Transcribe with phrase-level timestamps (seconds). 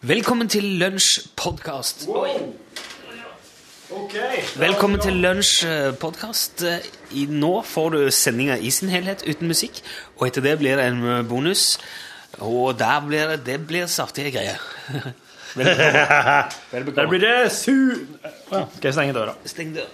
[0.00, 2.04] Velkommen til lunsjpodkast.
[2.08, 2.52] Wow.
[3.90, 4.42] Okay.
[4.56, 6.64] Velkommen til Lunsj-podkast.
[7.32, 9.80] Nå får du sendinga i sin helhet uten musikk,
[10.18, 11.78] og etter det blir det en eh, bonus.
[12.44, 14.60] Og der blir det, det blir saftige greier.
[15.56, 17.00] Vel bekomme.
[17.00, 17.72] Der blir det su...
[18.52, 19.38] Ja, skal jeg stenge døra?
[19.48, 19.88] Steng døra.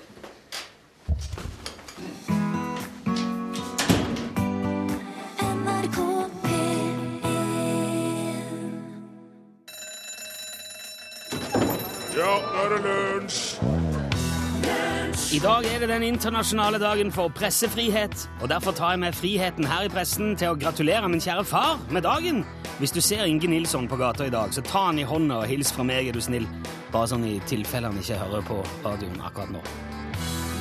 [15.32, 19.64] I dag er det den internasjonale dagen for pressefrihet, og derfor tar jeg meg friheten
[19.64, 22.42] her i pressen til å gratulere min kjære far med dagen.
[22.76, 25.48] Hvis du ser Inge Nilsson på gata i dag, så ta han i hånda og
[25.48, 26.44] hils fra meg, er du snill.
[26.92, 29.64] Bare sånn i tilfelle han ikke hører på radioen akkurat nå.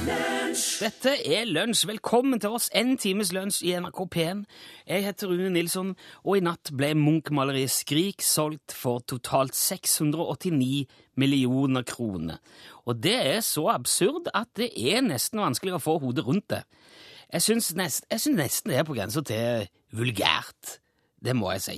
[0.01, 1.83] Dette er lunsj.
[1.87, 2.69] Velkommen til oss.
[2.73, 4.39] En times lunsj i NRK P1.
[4.89, 5.91] Jeg heter Rune Nilsson,
[6.25, 10.87] og i natt ble Munch-maleriet Skrik solgt for totalt 689
[11.21, 12.41] millioner kroner.
[12.89, 16.63] Og det er så absurd at det er nesten vanskelig å få hodet rundt det.
[17.31, 20.79] Jeg syns, nest, nesten det er på grensa til vulgært.
[21.21, 21.77] Det må jeg si.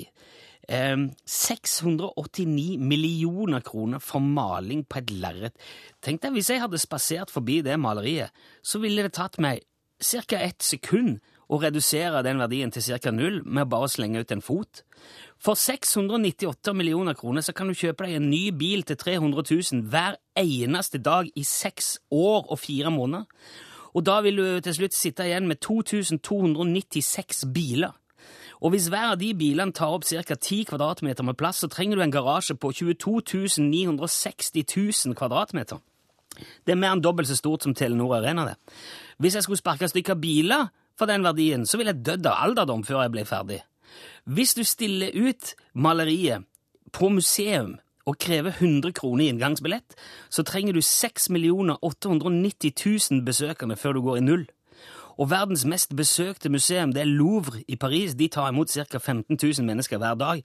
[0.69, 5.57] Eh, 689 millioner kroner for maling på et lerret.
[6.01, 8.31] Tenk deg, hvis jeg hadde spasert forbi det maleriet,
[8.63, 9.63] så ville det tatt meg
[10.03, 10.37] ca.
[10.37, 11.19] ett sekund
[11.49, 13.11] å redusere den verdien til ca.
[13.11, 14.83] null med bare å slenge ut en fot.
[15.37, 19.83] For 698 millioner kroner så kan du kjøpe deg en ny bil til 300 000
[19.91, 23.27] hver eneste dag i seks år og fire måneder.
[23.93, 27.93] Og da vil du til slutt sitte igjen med 2296 biler.
[28.63, 30.35] Og hvis hver av de bilene tar opp ca.
[30.35, 34.63] 10 kvadratmeter med plass, så trenger du en garasje på 22 960
[35.05, 35.81] 000 kvadratmeter.
[36.65, 38.45] Det er mer enn dobbelt så stort som Telenor Arena.
[38.45, 38.55] det.
[39.19, 42.83] Hvis jeg skulle sparke stykker biler for den verdien, så ville jeg dødd av alderdom
[42.83, 43.61] før jeg ble ferdig.
[44.25, 46.47] Hvis du stiller ut maleriet
[46.91, 49.95] på museum og krever 100 kroner i inngangsbillett,
[50.29, 52.73] så trenger du 6 890
[53.11, 54.47] 000 besøkende før du går i null.
[55.17, 58.15] Og verdens mest besøkte museum, det er Louvre i Paris.
[58.15, 58.97] De tar imot ca.
[58.97, 60.43] 15 000 mennesker hver dag.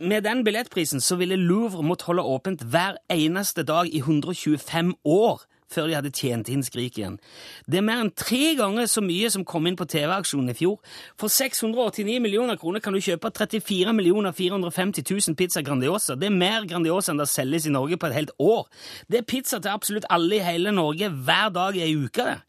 [0.00, 5.44] Med den billettprisen så ville Louvre måtte holde åpent hver eneste dag i 125 år
[5.74, 7.18] før de hadde tjent inn Skrik igjen.
[7.66, 10.78] Det er mer enn tre ganger så mye som kom inn på TV-aksjonen i fjor.
[11.20, 13.94] For 689 millioner kroner kan du kjøpe 34
[14.38, 16.18] 450 000 pizza Grandiosa.
[16.18, 18.66] Det er mer Grandiosa enn det selges i Norge på et helt år.
[19.10, 22.22] Det er pizza til absolutt alle i hele Norge hver dag i ei uke.
[22.24, 22.40] det.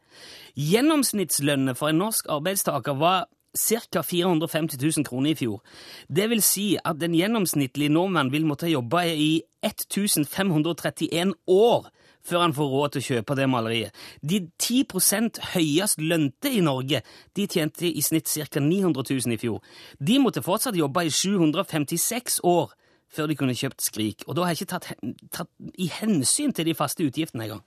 [0.56, 4.02] Gjennomsnittslønnet for en norsk arbeidstaker var ca.
[4.02, 5.62] 450 000 kroner i fjor.
[6.08, 11.90] Det vil si at den gjennomsnittlige nordmann vil måtte jobbe i 1531 år
[12.26, 13.92] før han får råd til å kjøpe det maleriet.
[14.22, 17.04] De 10 høyest lønte i Norge
[17.36, 18.60] de tjente i snitt ca.
[18.60, 19.62] 900 000 i fjor.
[20.00, 22.74] De måtte fortsatt jobbe i 756 år
[23.12, 24.90] før de kunne kjøpt Skrik, og da har jeg ikke tatt,
[25.34, 27.64] tatt i hensyn til de faste utgiftene engang.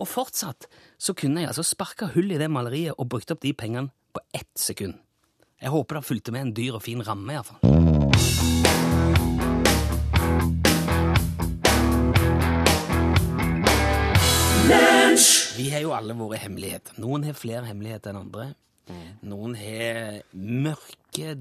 [0.00, 0.68] Og fortsatt
[0.98, 4.24] så kunne jeg altså sparka hull i det maleriet og brukt opp de pengene på
[4.34, 4.96] ett sekund.
[5.60, 7.60] Jeg håper det fulgte med en dyr og fin ramme, iallfall.
[15.60, 16.96] Vi har jo alle våre hemmeligheter.
[17.02, 18.46] Noen har flere hemmeligheter enn andre.
[19.26, 21.34] Noen har mørke,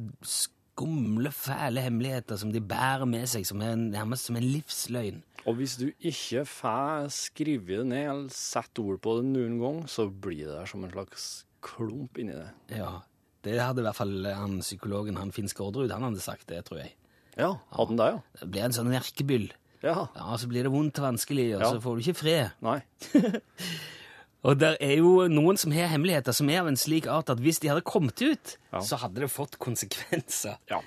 [0.79, 5.22] skumle, fæle hemmeligheter som de bærer med seg, som er nærmest som en livsløgn.
[5.47, 9.81] Og hvis du ikke får skrevet det ned eller satt ord på det noen gang,
[9.91, 11.28] så blir det der som en slags
[11.63, 12.50] klump inni det.
[12.79, 13.01] Ja,
[13.44, 16.81] Det hadde i hvert fall han psykologen han Finn Skårderud han hadde sagt det, tror
[16.81, 16.94] jeg.
[17.40, 18.19] Ja, hadde han det, ja?
[18.41, 19.50] Det blir en sånn verkebyll.
[19.84, 20.07] Ja.
[20.16, 21.69] Ja, Så blir det vondt og vanskelig, og Ja.
[21.72, 22.51] så får du ikke fred.
[22.61, 22.81] Nei.
[24.47, 27.41] Og det er jo noen som har hemmeligheter som er av en slik art at
[27.44, 28.79] hvis de hadde kommet ut, Ja.
[28.79, 30.55] så hadde det fått konsekvenser.
[30.72, 30.79] Ja.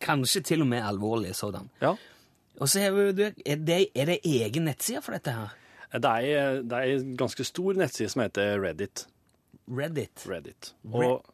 [0.00, 1.70] Kanskje til og med alvorlige sådan.
[1.80, 1.94] Ja.
[2.60, 3.30] Og så er det,
[3.96, 5.54] er det egen nettside for dette her?
[5.92, 9.06] Det er, det er en ganske stor nettside som heter Reddit.
[9.68, 10.26] Reddit.
[10.28, 10.74] Reddit.
[10.92, 11.24] Og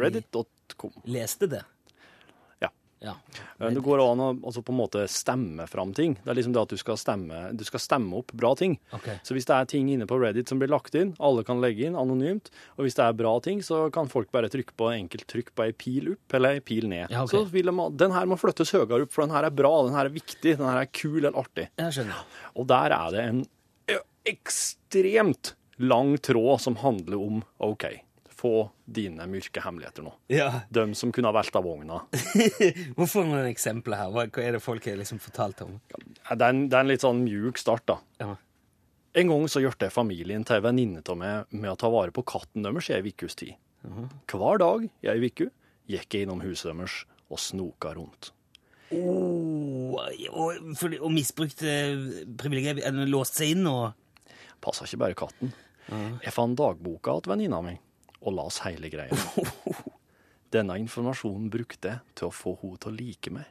[0.00, 0.92] reddit.com.
[1.04, 1.62] Leste det.
[3.04, 3.14] Ja.
[3.60, 3.70] Ja.
[3.70, 6.16] Det går an å altså på en måte stemme fram ting.
[6.24, 8.78] Det er liksom det at du skal stemme, du skal stemme opp bra ting.
[8.96, 9.18] Okay.
[9.26, 11.86] Så hvis det er ting inne på Reddit som blir lagt inn, alle kan legge
[11.88, 15.28] inn anonymt, og hvis det er bra ting, så kan folk bare trykke på enkelt
[15.30, 17.06] trykk på ei pil opp eller ei pil ned.
[17.12, 17.38] Ja, okay.
[17.38, 19.96] Så vil de, den her må flyttes høyere opp, for den her er bra, den
[19.96, 21.68] her er viktig, den her er kul eller artig.
[21.80, 22.40] Jeg skjønner.
[22.54, 23.44] Og der er det en
[24.24, 27.84] ekstremt lang tråd som handler om OK,
[28.44, 30.12] få dine mørke hemmeligheter nå.
[30.32, 30.50] Ja.
[30.68, 32.02] De som kunne ha velta vogna.
[32.98, 34.12] Hvorfor noen eksempler her?
[34.12, 35.78] Hva, er det folk har liksom fortalt om?
[35.88, 37.98] Det er en, det er en litt sånn mjuk start, da.
[38.20, 38.34] Ja.
[39.16, 42.12] En gang så hjalp jeg familien til ei venninne av meg med å ta vare
[42.12, 43.56] på katten deres i ei ukes tid.
[44.32, 45.48] Hver dag i ei uke
[45.90, 48.32] gikk jeg innom huset deres og snoka rundt.
[48.94, 50.66] Oh, og,
[51.00, 52.02] og misbrukte eh,
[52.38, 53.94] privilegier, eller låst seg inn og
[54.64, 55.50] Passa ikke bare katten.
[56.24, 57.74] Jeg fant dagboka til venninna mi
[58.24, 59.16] og las hele greia.
[60.54, 63.48] Denne informasjonen brukte jeg til å få henne til å like meg.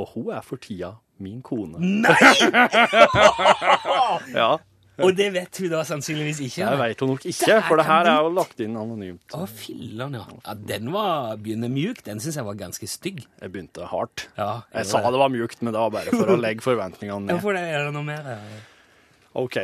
[0.00, 1.78] Og hun er for tida min kone.
[1.78, 2.12] Nei!
[4.32, 4.56] Ja,
[5.00, 6.66] Og det vet hun da sannsynligvis ikke.
[6.68, 9.24] Det vet hun nok ikke, for det her er jo lagt inn anonymt.
[9.36, 10.24] Å, filler'n, ja.
[10.44, 10.54] ja.
[10.72, 12.02] Den var begynner mjuk.
[12.06, 13.22] Den syns jeg var ganske stygg.
[13.40, 14.26] Jeg begynte hardt.
[14.36, 17.40] Ja, Jeg sa det var mjukt, men det var bare for å legge forventningene ned.
[17.44, 17.64] For det?
[17.72, 18.22] Er det noe mer?
[18.36, 18.60] ja?
[19.42, 19.56] OK.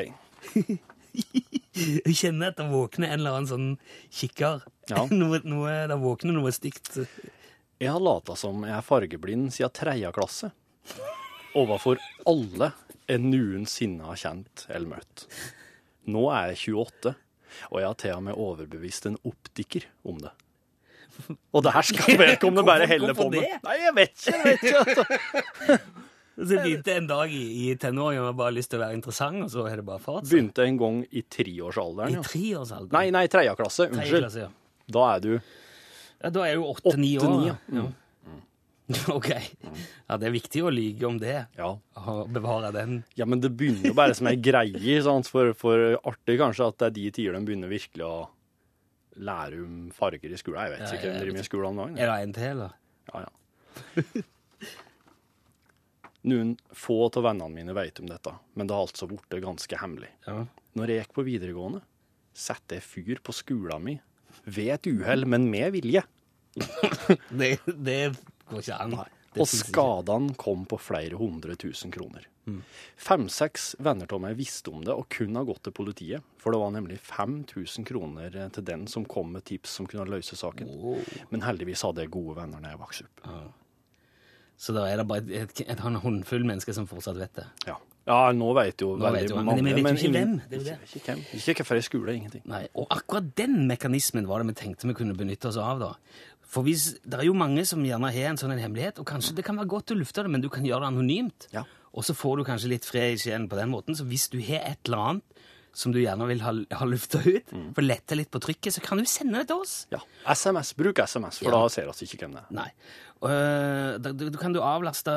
[2.09, 3.69] Jeg kjenner at det våkner en eller annen sånn
[4.15, 4.65] kikker.
[4.91, 5.05] Ja.
[5.21, 6.97] Noe, noe, det våkner noe stygt.
[7.79, 10.51] Jeg har lata som jeg er fargeblind siden tredje klasse.
[11.59, 12.73] Overfor alle
[13.09, 15.25] jeg noensinne har kjent eller møtt.
[16.09, 17.15] Nå er jeg 28,
[17.71, 20.33] og jeg har til og med overbevist en optiker om det.
[21.53, 23.47] Og det her skal vedkommende bare helle på med.
[23.65, 24.35] Nei, jeg vet ikke.
[24.35, 24.85] jeg vet ikke.
[24.85, 26.08] Altså.
[26.39, 29.51] Så begynte en dag i, i tenåringen og bare lyst til å være interessant, og
[29.51, 30.31] så har det bare fortsatt.
[30.31, 32.15] Begynte en gang i I treårsalderen.
[32.15, 32.23] Ja.
[32.23, 32.95] treårsalderen.
[32.95, 33.89] Nei, nei, tredje klasse.
[33.89, 34.27] Tredje Unnskyld.
[34.29, 34.85] klasse, ja.
[34.99, 36.31] Da er du ja.
[36.35, 37.35] Da er jeg jo åtte-ni år.
[37.49, 37.57] Ja.
[37.81, 37.89] ja.
[39.13, 39.27] Ok.
[40.09, 41.35] Ja, det er viktig å lyge om det.
[41.59, 41.75] Ja.
[42.09, 43.03] Og bevare den.
[43.21, 45.29] Ja, men det begynner jo bare som ei greie, sant?
[45.29, 48.17] For, for artig kanskje at det er de tider de begynner virkelig å
[49.19, 50.63] lære om farger i skolen.
[50.65, 52.01] Jeg vet Ja, ikke hvem driver med skolen om dagen.
[52.01, 52.71] Er det en til, da?
[53.13, 54.25] Ja, ja.
[56.29, 60.11] Noen få av vennene mine vet om dette, men det har altså blitt ganske hemmelig.
[60.27, 60.43] Ja.
[60.79, 61.83] Når jeg gikk på videregående,
[62.37, 64.01] satte jeg fyr på skolen min
[64.45, 66.05] ved et uhell, men med vilje.
[67.31, 68.01] Det, det
[68.49, 68.95] går ikke an.
[69.39, 72.27] Og skadene kom på flere hundre tusen kroner.
[72.97, 76.61] Fem-seks venner av meg visste om det og kunne ha gått til politiet, for det
[76.63, 80.71] var nemlig 5000 kroner til den som kom med tips som kunne løse saken.
[81.29, 83.25] Men heldigvis hadde jeg gode venner når jeg vokste opp.
[84.59, 87.45] Så da er det bare et, et, en håndfull mennesker som fortsatt vet det.
[87.69, 87.77] Ja,
[88.09, 90.57] ja nå vet jo Nå veldig vet jo, men vi vet jo ikke hvem, det
[90.57, 90.79] er jo det.
[90.83, 91.23] Ikke, ikke hvem.
[91.39, 92.43] Ikke hvorfor i skole, ingenting.
[92.51, 95.79] Nei, Og akkurat den mekanismen var det vi tenkte vi kunne benytte oss av.
[95.85, 95.93] da.
[96.49, 99.37] For hvis, Det er jo mange som gjerne har en sånn en hemmelighet, og kanskje
[99.37, 101.49] det kan være godt å lufte det, men du kan gjøre det anonymt.
[101.53, 101.63] Ja.
[101.95, 103.95] Og så får du kanskje litt fred i sjelen på den måten.
[103.95, 105.25] Så hvis du har et eller annet
[105.79, 107.75] som du gjerne vil ha, ha lufta ut, Mm.
[107.75, 109.87] for å lette litt på trykket, så kan du sende det til oss.
[109.93, 110.01] Ja.
[110.27, 110.73] SMS.
[110.75, 111.61] Bruk SMS, for Ja.
[111.61, 112.55] da ser vi ikke hvem det er.
[112.57, 112.71] Nei.
[113.19, 115.11] Øh, da, kan du avlaste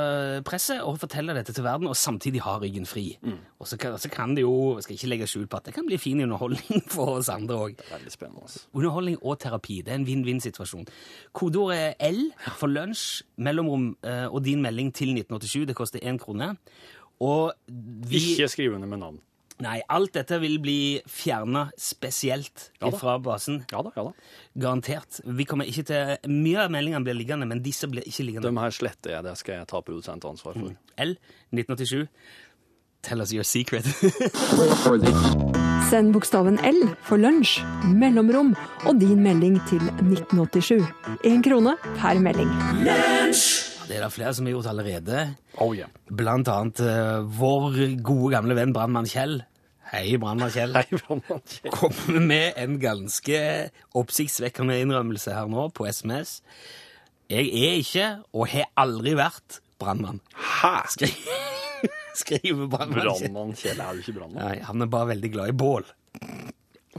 [0.45, 3.17] presset og fortelle dette til verden, og samtidig ha ryggen fri.
[3.21, 3.37] Mm.
[3.59, 5.73] Og så kan, så kan det jo, jeg skal ikke legge skjul på at det
[5.75, 7.83] kan bli fin underholdning for oss andre òg.
[7.93, 8.65] Altså.
[8.73, 9.81] Underholdning og terapi.
[9.85, 10.87] Det er en vinn-vinn-situasjon.
[11.33, 12.23] Kodeordet er L
[12.57, 15.67] for lunsj, mellomrom eh, og din melding til 1987.
[15.69, 16.55] Det koster én krone.
[17.21, 19.21] Og vi Ikke skriv under med navn.
[19.61, 20.77] Nei, alt dette vil bli
[21.09, 23.61] fjerna spesielt Ja fra basen.
[23.71, 24.13] Ja da, ja da.
[24.63, 25.21] Garantert.
[25.25, 28.49] Vi kommer ikke til Mye av meldingene blir liggende, men disse blir ikke liggende.
[28.49, 30.73] De her sletter jeg, det skal jeg ta produsentansvar for.
[31.01, 31.13] L
[31.53, 32.07] 1987.
[33.01, 33.85] Tell us your secret.
[35.89, 37.57] Send bokstaven L for lunsj,
[37.97, 38.53] mellomrom
[38.85, 40.85] og din melding til 1987.
[41.25, 42.51] Én krone per melding.
[43.91, 45.23] Det er det flere som har gjort allerede.
[45.59, 45.89] Oh yeah.
[46.07, 49.41] Blant annet uh, vår gode gamle venn Brannmann Kjell.
[49.91, 50.71] Hei, Brannmann Kjell.
[50.77, 51.71] Hei, Brannmann Kjell.
[51.75, 53.39] Kommer med en ganske
[53.99, 56.37] oppsiktsvekkende innrømmelse her nå på SMS.
[57.31, 60.21] Jeg er ikke, og har aldri vært, brannmann.
[60.35, 60.77] Hæ?
[60.95, 61.11] Skri
[62.21, 63.27] Skriver Brannmann Kjell.
[63.33, 64.45] Brannmann Kjell er jo ikke brannmann.
[64.45, 65.87] Nei, han er bare veldig glad i bål.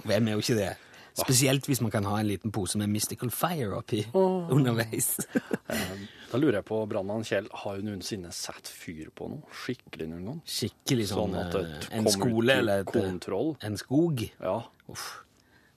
[0.04, 0.70] Hvem er jo ikke det?
[1.19, 5.16] Spesielt hvis man kan ha en liten pose med Mystical Fire oppi underveis.
[6.33, 10.23] Da lurer jeg på, Brannmann Kjell har jo noensinne satt fyr på noe skikkelig noen
[10.31, 10.38] gang?
[10.49, 13.50] Skikkelig sånn, Sånn eh, en skole eller et, kontroll.
[13.61, 14.23] en skog.
[14.40, 14.54] Ja.
[14.88, 15.04] Uff,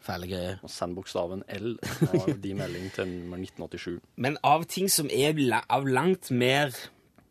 [0.08, 0.62] fæle greier.
[0.63, 1.74] Og send bokstaven L
[2.08, 4.00] av de melding til nummer 1987.
[4.15, 5.36] Men av ting som er
[5.68, 6.72] av langt mer,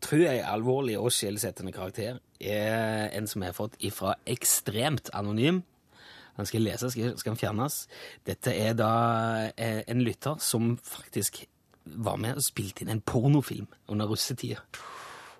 [0.05, 5.63] tror jeg, alvorlig og skjellsettende karakter, er en som jeg har fått ifra ekstremt anonym.
[6.35, 7.77] Han skal lese, skal, skal han fjernes.
[8.27, 8.91] Dette er da
[9.55, 11.45] eh, en lytter som faktisk
[11.85, 14.63] var med og spilte inn en pornofilm under russetida.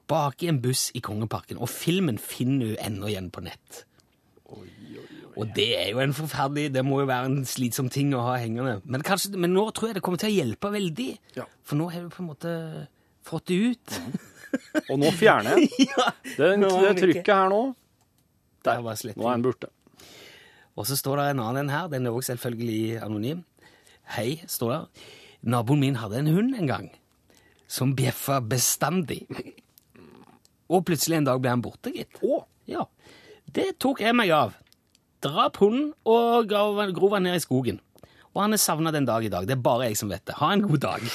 [0.07, 1.57] Bak i en buss i Kongeparken.
[1.57, 3.83] Og filmen finner hun ennå igjen på nett.
[5.35, 8.37] Og det er jo en forferdelig Det må jo være en slitsom ting å ha
[8.39, 8.77] hengende.
[8.85, 11.09] Men, kanskje, men nå tror jeg det kommer til å hjelpe veldig.
[11.35, 11.47] Ja.
[11.65, 12.53] For nå har du på en måte
[13.25, 13.97] fått det ut.
[14.85, 15.71] Og nå fjerner jeg.
[15.89, 16.11] ja.
[16.37, 17.63] Det, det trykket her nå,
[18.65, 19.74] Der nå er den borte.
[20.75, 21.87] Og så står det en annen her.
[21.91, 23.43] Den er også selvfølgelig anonym.
[24.15, 25.05] Hei, står det.
[25.45, 26.89] Naboen min hadde en hund en gang
[27.67, 29.23] som bjeffa bestandig.
[30.69, 32.19] Og plutselig en dag ble han borte, gitt.
[32.25, 32.87] Å, Ja,
[33.53, 34.55] det tok jeg meg av.
[35.21, 37.77] Drap hunden og grov han ned i skogen.
[38.33, 39.45] Og han er savna den dag i dag.
[39.47, 40.35] Det er bare jeg som vet det.
[40.41, 41.05] Ha en god dag.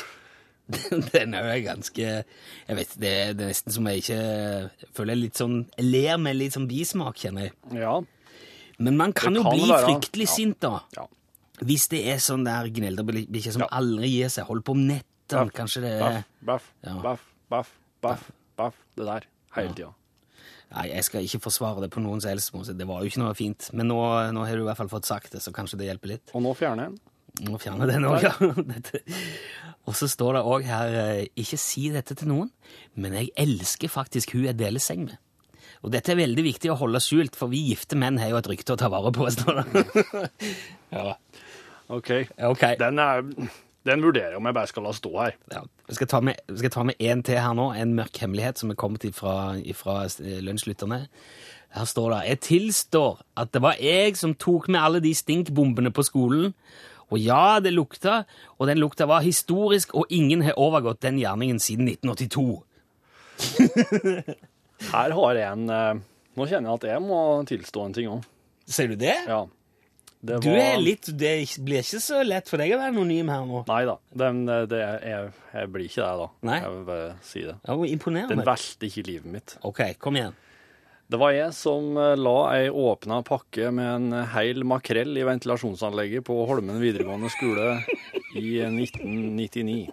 [1.10, 5.16] Den er jo ganske Jeg vet, det det er nesten som jeg ikke jeg føler
[5.16, 7.56] jeg litt sånn Jeg ler med litt sånn bismak, kjenner jeg.
[7.74, 7.96] Ja.
[8.80, 10.34] Men man kan kan jo bli være- fryktelig ja.
[10.34, 10.80] sint, da.
[10.96, 11.06] Ja.
[11.60, 13.68] Hvis det er sånn der gnelderbikkje som Ja.
[13.76, 17.70] aldri gir seg, holder på om nettene, kanskje det Baff, baff, baff, baff,
[18.00, 18.74] baff, baff.
[18.96, 19.26] Det der.
[19.54, 19.94] Hele tida.
[20.72, 22.76] Nei, jeg skal ikke forsvare det på noen som helst måte.
[22.78, 23.70] Det var jo ikke noe fint.
[23.74, 23.98] Men nå,
[24.32, 26.30] nå har du i hvert fall fått sagt det, så kanskje det hjelper litt.
[26.32, 27.58] Og nå fjerner jeg den.
[27.58, 28.34] fjerner fjerne den òg, ja.
[29.88, 32.50] Og så står det òg her eh, Ikke si dette til noen,
[32.94, 35.18] men jeg elsker faktisk hun jeg deler seng med.
[35.80, 38.48] Og dette er veldig viktig å holde skjult, for vi gifte menn har jo et
[38.52, 39.28] rykte å ta vare på.
[40.96, 41.14] ja.
[41.88, 42.10] OK.
[42.50, 42.64] Ok.
[42.80, 43.22] Den, er,
[43.88, 45.38] den vurderer jeg om jeg bare skal la stå her.
[45.54, 45.62] Ja.
[45.88, 48.70] Jeg skal ta med, skal ta med en til her nå, en mørk hemmelighet som
[48.70, 51.00] er kommet ifra, ifra lønnslytterne.
[51.70, 55.92] Her står det Jeg tilstår at det var jeg som tok med alle de stinkbombene
[55.94, 56.52] på skolen.
[57.10, 58.24] Og ja, det lukta,
[58.58, 62.62] og den lukta var historisk, og ingen har overgått den gjerningen siden 1982.
[64.88, 66.02] Her har jeg en eh,
[66.38, 68.28] Nå kjenner jeg at jeg må tilstå en ting òg.
[68.70, 69.16] Ser du det?
[69.28, 69.42] Ja.
[70.20, 71.32] Det Du er litt, Det
[71.64, 73.62] blir ikke så lett for deg å være anonym her nå.
[73.70, 73.96] Nei da.
[74.12, 76.28] Eh, det, jeg, jeg blir ikke det, da.
[76.50, 76.58] Nei.
[76.60, 77.56] Jeg vil bare si det.
[77.64, 79.56] Ja, Den valgte velter ikke livet mitt.
[79.66, 80.36] Ok, kom igjen.
[81.10, 86.22] Det var jeg som eh, la ei åpna pakke med en heil makrell i ventilasjonsanlegget
[86.28, 87.80] på Holmen videregående skole
[88.38, 89.88] i 1999.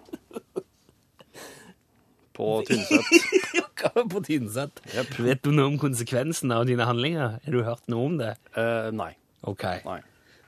[2.38, 3.64] På Tynset.
[3.78, 4.82] Hva tiden på Tynset?
[5.22, 7.38] Vet du noe om konsekvensen av dine handlinger?
[7.44, 8.34] Har du hørt noe om det?
[8.58, 9.12] Uh, nei.
[9.46, 9.66] Ok.
[9.86, 10.00] Nei.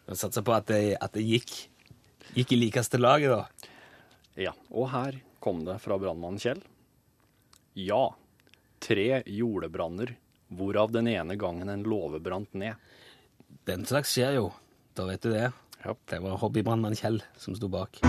[0.10, 1.54] Jeg satser på at det, at det gikk,
[2.34, 3.70] gikk i likeste laget, da.
[4.40, 4.56] Ja.
[4.74, 6.64] Og her kom det fra brannmann Kjell.
[7.78, 8.08] Ja.
[8.82, 10.16] Tre jordebranner,
[10.50, 12.80] hvorav den ene gangen en låve brant ned.
[13.70, 14.50] Den slags skjer jo.
[14.98, 15.52] Da vet du det.
[15.86, 16.02] Yep.
[16.12, 18.02] Det var hobbybrannmann Kjell som sto bak.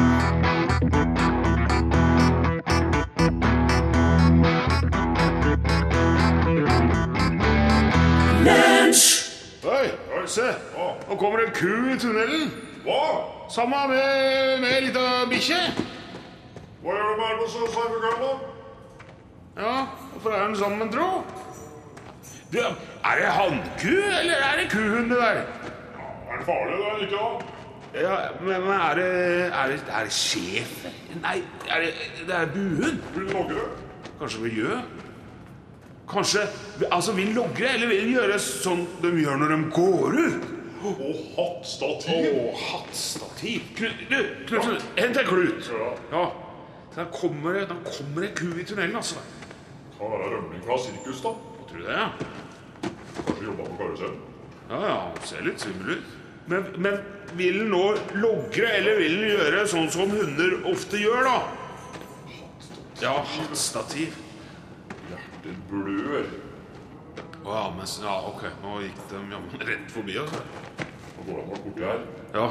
[10.39, 10.93] Oi.
[11.09, 12.51] Nå kommer en ku i tunnelen.
[12.85, 13.01] Hva?
[13.51, 15.59] Samme med, med ei lita bikkje.
[16.85, 18.31] Hva gjør du med den så sarvekalla?
[19.59, 19.73] Ja,
[20.13, 21.09] hvorfor er den sammen, tro?
[22.53, 25.43] Du, er det hannku, eller er det kuhund, det der?
[26.31, 27.27] er det farlig, det er ikke da?
[28.01, 29.11] Ja, men, men er det
[29.51, 30.87] Er det, er det sjef?
[31.23, 31.93] Nei, er det,
[32.27, 33.03] det er buhund.
[33.15, 33.67] Vil du logre?
[34.21, 34.83] Kanskje vi gjør?
[36.11, 36.47] Kanskje
[36.91, 40.49] Altså, vil logre, eller vil gjøre sånn de gjør når de går ut?
[40.81, 41.01] Og
[41.37, 42.29] hattstativ.
[42.31, 43.67] Å, hattstativ.
[43.77, 44.17] Du,
[44.49, 45.69] Knutsen, hent en klut.
[46.13, 46.23] Ja.
[46.95, 49.21] Der kommer det kommer en ku i tunnelen, altså.
[49.99, 51.35] Kan være rømning fra sirkus, da.
[51.69, 51.99] Tror du det?
[51.99, 52.09] ja?
[53.27, 54.17] Kanskje jobba på karusell.
[54.71, 54.97] Ja, ja,
[55.29, 56.17] ser litt svimmel ut.
[56.51, 56.97] Men, men
[57.37, 57.85] vil den nå
[58.17, 61.37] logre, eller vil den gjøre sånn som hunder ofte gjør, da?
[62.33, 63.05] Hattstativ.
[63.05, 64.19] Ja, hattstativ.
[65.41, 66.27] Hjertet blør.
[67.41, 68.43] Å ja, men ja, ok.
[68.61, 70.35] Nå gikk de jammen rett forbi oss.
[71.17, 72.03] Nå går de bort borti her.
[72.35, 72.51] Ja.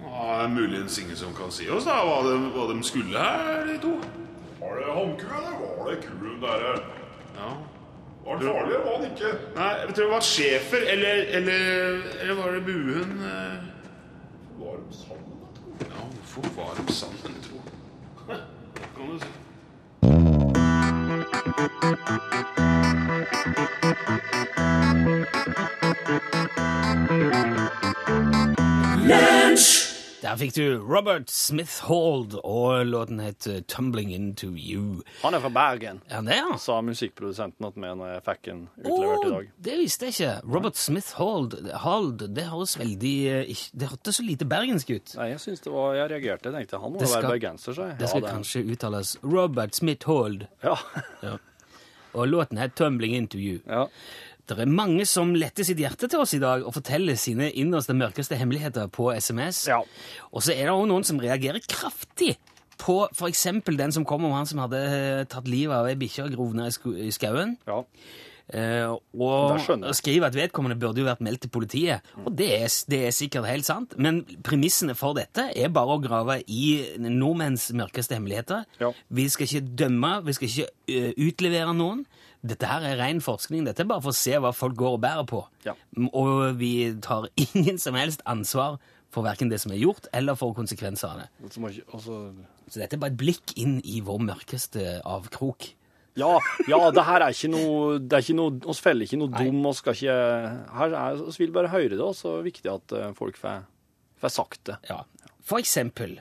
[0.00, 3.66] Det er muligens ingen som kan si oss da, hva de, hva de skulle her,
[3.66, 3.96] de to.
[4.60, 6.72] Var det hannku, eller var det kuen derre?
[7.34, 7.50] Ja.
[8.24, 9.34] Var den farlig, eller var den ikke?
[9.58, 13.14] Nei, jeg tror det var schæfer, eller, eller, eller var det buen?
[13.26, 13.68] eh?
[14.62, 15.44] Var de sammen?
[15.58, 15.76] tro?
[15.82, 17.62] Ja, hvorfor var de sammen, tro?
[18.96, 19.32] Kan du si.
[29.08, 29.39] Yeah.
[30.20, 35.00] Der fikk du Robert Smith Hold, og låten het uh, 'Tumbling Into You'.
[35.22, 36.58] Han er fra Bergen, Er det, ja?
[36.60, 39.48] sa musikkprodusenten at med når jeg fikk den utlevert i Å, dag.
[39.64, 40.34] det visste jeg ikke.
[40.54, 45.14] Robert Smith Hold, Hold det høres veldig eh, Det hørtes så lite bergensk ut.
[45.16, 46.50] Nei, jeg synes det var, jeg reagerte.
[46.52, 47.98] Jeg tenkte han må skal, være bergenser, sa jeg.
[48.02, 50.44] Det skal ja, kanskje uttales Robert Smith Hold.
[50.62, 50.76] Ja.
[52.12, 53.60] Og låten het 'Tumbling Into You'.
[53.66, 53.86] ja.
[54.58, 57.96] Det er mange som letter sitt hjerte til oss i dag og forteller sine innerste,
[57.96, 59.66] mørkeste hemmeligheter på SMS.
[59.70, 59.82] Ja.
[60.30, 62.36] Og så er det òg noen som reagerer kraftig
[62.80, 66.24] på eksempel den som kom om han som hadde eh, tatt livet av ei bikkje
[66.26, 67.58] og grov ned i skauen.
[67.68, 67.84] ja.
[68.50, 69.60] Uh, og
[69.94, 72.06] skriver at vedkommende burde jo vært meldt til politiet.
[72.24, 76.02] Og det er, det er sikkert helt sant, men premissene for dette er bare å
[76.02, 78.64] grave i nordmenns mørkeste hemmeligheter.
[78.82, 78.90] Ja.
[79.06, 82.02] Vi skal ikke dømme, vi skal ikke ø, utlevere noen.
[82.40, 83.66] Dette her er ren forskning.
[83.68, 85.42] Dette er bare for å se hva folk går og bærer på.
[85.66, 85.74] Ja.
[86.08, 86.72] Og vi
[87.04, 88.78] tar ingen som helst ansvar
[89.10, 91.50] for hverken det som er gjort, eller for konsekvenser av det.
[92.70, 95.72] Så dette er bare et blikk inn i vår mørkeste avkrok.
[96.18, 96.30] ja,
[96.70, 99.60] ja, det her er ikke noe det er ikke noe, oss feller ikke noe dum,
[99.66, 100.16] og skal ikke
[100.78, 103.38] Her er, oss vil bare høre det, og så er det viktig at eh, folk
[103.38, 103.62] får,
[104.22, 104.78] får sagt det.
[104.90, 105.02] Ja.
[105.46, 106.18] For eksempel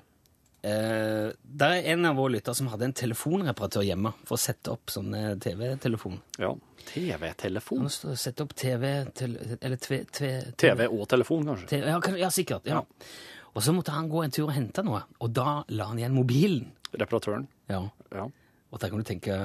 [0.59, 1.29] Eh,
[1.61, 4.91] der er en av våre lyttere som hadde en telefonreparatør hjemme for å sette opp
[4.91, 6.17] sånne TV-telefon.
[6.41, 6.51] Ja.
[6.89, 7.87] TV-telefon.
[7.91, 11.69] Setter opp TV tel, Eller tve, tve, TV og telefon, kanskje.
[11.71, 12.67] TV, ja, ja, sikkert.
[12.67, 12.81] Ja.
[13.55, 16.15] Og så måtte han gå en tur og hente noe, og da la han igjen
[16.17, 16.67] mobilen.
[16.93, 17.47] Reparatøren.
[17.69, 17.83] Ja.
[18.11, 18.27] Ja.
[18.69, 19.35] Og der kan du tenke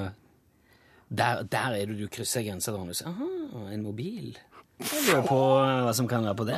[1.09, 2.71] Der, der er du, du krysser grensa.
[2.73, 4.35] da, og du sier, Aha, en mobil.
[4.81, 6.57] Jeg lurer på eh, hva som kan være på det.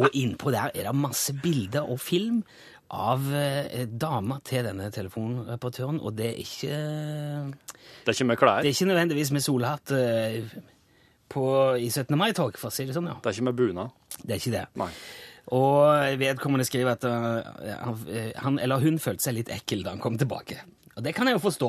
[0.00, 2.40] Og innpå der er det masse bilder og film
[2.94, 6.78] av eh, dama til denne telefonreparatøren, og det er ikke
[8.04, 8.62] Det er ikke med klær.
[8.62, 10.56] Det er ikke nødvendigvis med solhatt eh,
[11.34, 11.44] på,
[11.80, 12.14] i 17.
[12.18, 13.18] mai-tog, for å si det sånn, ja.
[13.20, 13.94] Det er ikke med bunad.
[14.20, 14.66] Det er ikke det.
[14.80, 14.90] Nei.
[15.54, 18.04] Og vedkommende skriver at uh,
[18.40, 20.62] han, eller hun følte seg litt ekkel da han kom tilbake.
[20.94, 21.68] Og det kan jeg jo forstå.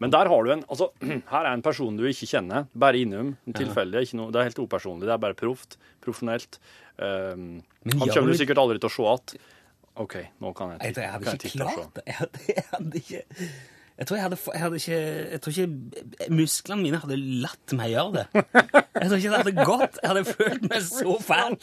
[0.00, 0.90] Men der har du en altså,
[1.32, 3.34] Her er en person du ikke kjenner, bare innom.
[3.56, 4.06] Tilfeldig.
[4.16, 5.08] Det er helt upersonlig.
[5.08, 5.76] Det er bare proft.
[6.04, 6.60] Profesjonelt.
[6.96, 9.52] Um, han kommer du sikkert aldri til å se igjen.
[9.96, 12.04] OK, nå kan jeg, tror jeg hadde ikke titte klart det.
[12.06, 13.22] Jeg hadde, jeg hadde ikke
[13.96, 14.96] jeg tror jeg hadde, jeg hadde ikke
[15.32, 18.24] Jeg tror ikke musklene mine hadde latt meg gjøre det.
[18.36, 19.98] Jeg tror ikke det hadde gått.
[20.02, 21.56] Jeg hadde følt meg så fæl.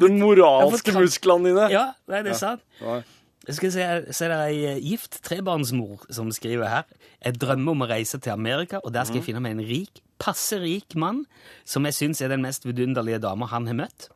[0.00, 1.70] De moralske musklene dine.
[1.70, 2.66] Ja, nei, det er sant.
[2.82, 2.98] Ja.
[3.46, 3.84] Jeg skal se,
[4.14, 6.90] se det er ei eh, gift trebarnsmor som skriver her.
[7.24, 10.02] Jeg drømmer om å reise til Amerika, og der skal jeg finne meg en rik,
[10.20, 11.24] passe rik mann
[11.64, 14.10] som jeg syns er den mest vidunderlige dama han har møtt.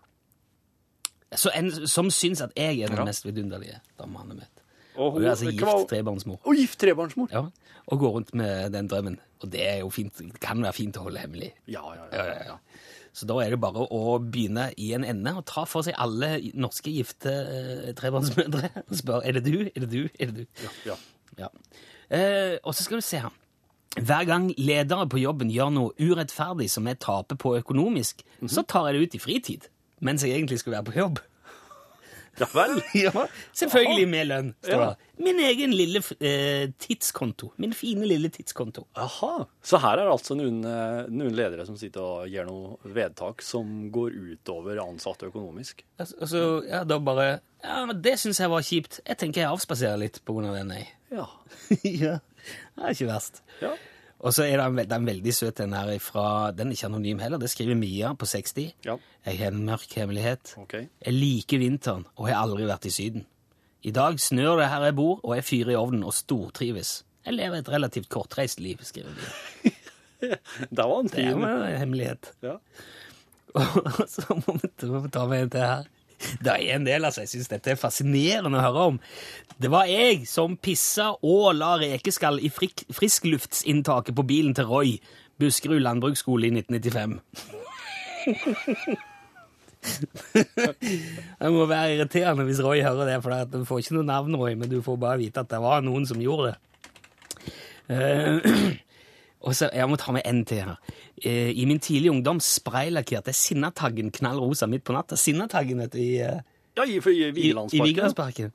[1.40, 3.04] Så en som syns at jeg er den Ja.
[3.04, 4.62] mest vidunderlige dama han har møtt.
[4.96, 6.38] Og hun er altså gift trebarnsmor.
[6.46, 7.28] Og gift trebarnsmor.
[7.32, 7.44] Ja,
[7.86, 9.18] og går rundt med den drømmen.
[9.42, 11.52] Og det er jo fint, kan være fint å holde hemmelig.
[11.66, 12.44] Ja, ja, Ja, ja.
[12.52, 12.56] ja.
[13.14, 16.40] Så da er det bare å begynne i en ende og ta for seg alle
[16.54, 20.46] norske gifte eh, trebarnsmødre og spørre er det du, er det du, er det du.
[20.86, 20.96] ja.
[21.38, 21.48] Ja.
[22.10, 23.30] Eh, og så skal du se her.
[23.94, 28.88] Hver gang ledere på jobben gjør noe urettferdig som jeg taper på økonomisk, så tar
[28.90, 29.68] jeg det ut i fritid,
[30.04, 31.22] mens jeg egentlig skulle være på jobb.
[32.40, 32.76] ja vel.
[33.04, 34.48] Ja, Selvfølgelig med lønn.
[34.64, 34.88] står Ja.
[34.92, 35.10] det.
[35.24, 37.52] Min egen lille eh, tidskonto.
[37.62, 38.86] Min fine lille tidskonto.
[38.98, 39.44] Aha.
[39.62, 43.42] Så her er det altså noen, eh, noen ledere som sitter og gjør noe vedtak
[43.46, 45.84] som går utover ansatte økonomisk.
[46.02, 47.28] Altså, ja, da bare
[47.62, 48.98] Ja, men det syns jeg var kjipt.
[49.06, 50.82] Jeg tenker jeg avspaserer litt på grunn av det, nei.
[51.14, 51.28] Ja.
[52.04, 52.18] ja.
[52.74, 53.38] Det er ikke verst.
[53.62, 53.70] Ja.
[54.24, 56.88] Og så er det en, det en veldig søt en her fra Den er ikke
[56.88, 57.40] anonym heller.
[57.42, 58.70] Det skriver Mia på 60.
[58.86, 58.94] Ja.
[59.26, 60.54] Jeg har en mørk hemmelighet.
[60.64, 60.86] Okay.
[61.04, 63.26] Jeg liker vinteren og har aldri vært i Syden.
[63.84, 67.02] I dag snør det her jeg bor, og jeg fyrer i ovnen og stortrives.
[67.26, 69.74] Jeg lever et relativt kortreist liv, skriver Mia.
[70.72, 71.44] det var en Det er jo fin.
[71.44, 72.30] en hemmelighet.
[72.44, 72.56] Ja.
[73.54, 74.68] Og så må vi
[75.12, 75.84] ta med en til her.
[76.44, 77.24] Det er en del, altså.
[77.24, 79.00] Jeg syns dette er fascinerende å høre om.
[79.60, 84.96] Det var jeg som pissa og la rekeskall i friskluftsinntaket på bilen til Roy,
[85.40, 87.18] Buskerud landbruksskole i 1995.
[91.40, 94.54] det må være irriterende hvis Roy hører det, for du får ikke noe navn, Roy,
[94.58, 96.56] men du får bare vite at det var noen som gjorde det.
[97.94, 98.38] Eh,
[99.44, 100.74] og så, Jeg må ta med en til her.
[101.20, 105.18] Eh, I min tidlige ungdom spraylakkerte jeg Sinnataggen knallrosa midt på natta.
[105.20, 106.40] Sinnataggen heter i, eh,
[106.76, 108.52] Ja, i, i i, Vigelandsparken.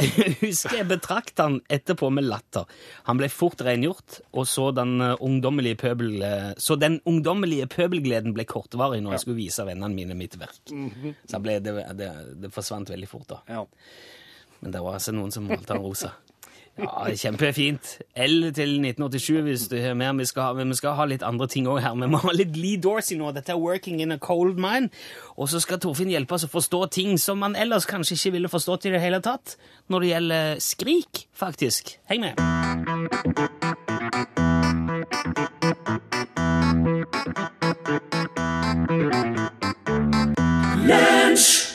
[0.40, 2.64] Husker jeg betrakta han etterpå med latter.
[3.04, 6.22] Han ble fort rengjort, og så den eh, ungdommelige pøbel...
[6.24, 10.72] eh, Så den ungdommelige pøbelgleden ble kortvarig når jeg skulle vise vennene mine mitt verk.
[11.28, 12.08] Så ble, det, det,
[12.40, 13.42] det forsvant veldig fort, da.
[13.48, 13.66] Ja.
[14.60, 16.14] Men det var altså noen som malte han rosa.
[16.78, 17.98] Ja, kjempefint.
[18.16, 20.12] L til 1987 hvis du har mer.
[20.16, 21.96] Vi skal men vi skal ha litt andre ting òg her.
[21.98, 23.32] Vi må ha litt Lee Dorsey nå.
[23.34, 24.88] Dette er 'Working in a Cold Mine'.
[25.36, 28.48] Og så skal Torfinn hjelpe oss å forstå ting som man ellers kanskje ikke ville
[28.48, 29.56] forstått i det hele tatt.
[29.88, 31.98] Når det gjelder skrik, faktisk.
[32.08, 32.34] Heng med.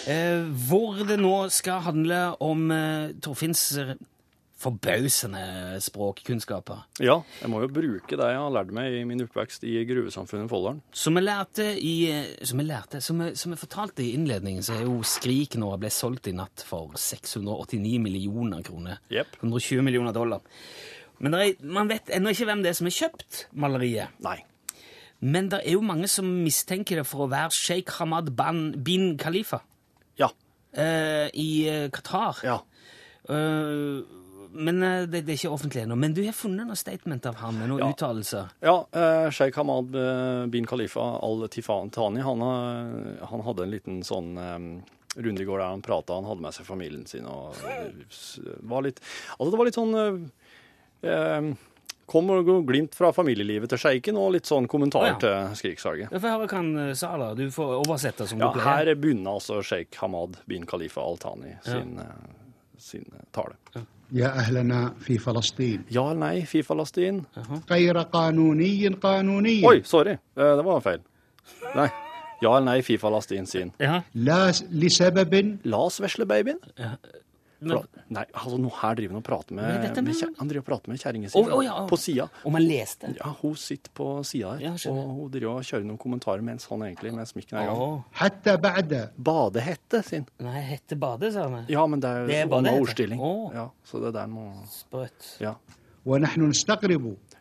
[0.08, 3.74] Eh, hvor det nå skal handle om eh, Torfinns
[4.66, 5.42] forbausende
[5.84, 6.84] språkkunnskaper.
[7.04, 10.50] ja, jeg må jo bruke det jeg har lært meg i min oppvekst i gruvesamfunnet
[10.52, 10.82] Folldalen.
[10.96, 11.96] Som jeg lærte i
[12.42, 15.70] Som jeg lærte, som jeg, som jeg fortalte i innledningen, så er jo Skrik nå
[15.82, 19.00] ble solgt i natt for 689 millioner kroner.
[19.14, 19.40] Yep.
[19.44, 20.44] 120 millioner dollar.
[21.24, 24.16] Men er, man vet ennå ikke hvem det er som har kjøpt maleriet.
[24.26, 24.40] Nei.
[25.24, 29.16] Men det er jo mange som mistenker det for å være Sheikh Hamad ban, bin
[29.22, 29.62] Khalifa
[30.20, 30.30] Ja.
[30.76, 32.42] Uh, i eh, Qatar.
[32.44, 32.58] Ja.
[33.32, 34.04] Eh,
[34.56, 35.96] men eh, det, det er ikke offentlig ennå.
[36.00, 37.90] Men du har funnet noen statement av ham noen Ja.
[37.94, 38.50] uttalelser?
[38.64, 44.34] Ja, eh, Sheikh Hamad eh, bin Khalifa al-Tifani, han, eh, han hadde en liten sånn
[44.38, 47.56] eh, runde i går der han prata, han hadde med seg familien sin og
[48.68, 49.00] var litt
[49.38, 49.96] Altså, det var litt sånn
[51.06, 51.54] eh,
[52.06, 55.16] Kom og glimt fra familielivet til sjeiken, og litt sånn kommentar oh, ja.
[55.24, 56.12] til Skriksalget.
[56.14, 57.32] Jeg får høre hva han sa, da.
[57.34, 58.92] Du får oversette som Ja, du pleier.
[58.92, 62.12] her begynner altså Sheikh Hamad bin Khalifa al-Tani sin, ja.
[62.78, 63.58] sin tale.
[64.12, 65.84] يا أهلنا في فلسطين.
[65.92, 67.24] يا أهلنا في فلسطين
[67.72, 69.66] غير قانوني قانوني.
[69.66, 71.02] أوي سوري هذا ما فعل
[72.44, 73.72] يا نعي في فلسطين سين
[74.16, 76.60] لا لسبب لا سبش لبيبين
[77.60, 80.92] Men, nei, altså nå her driver han og prater med, med, Han driver og prater
[80.92, 82.28] med kjerringa si oh, oh, ja, på sida.
[82.46, 83.12] Om han leste?
[83.16, 84.66] Ja, hun sitter på sida her.
[84.66, 87.72] Ja, og hun driver og kjører noen kommentarer mens han egentlig med smykken er i
[87.72, 88.04] gang.
[88.20, 89.02] Hette bade.
[89.30, 90.28] Badehette sin.
[90.44, 91.66] Nei, hette bade, sa han.
[91.72, 92.86] Ja, men det er, jo en badehette.
[92.86, 93.26] ordstilling.
[93.56, 95.36] Ja, så det der må Sprøtt.
[95.44, 95.56] Ja.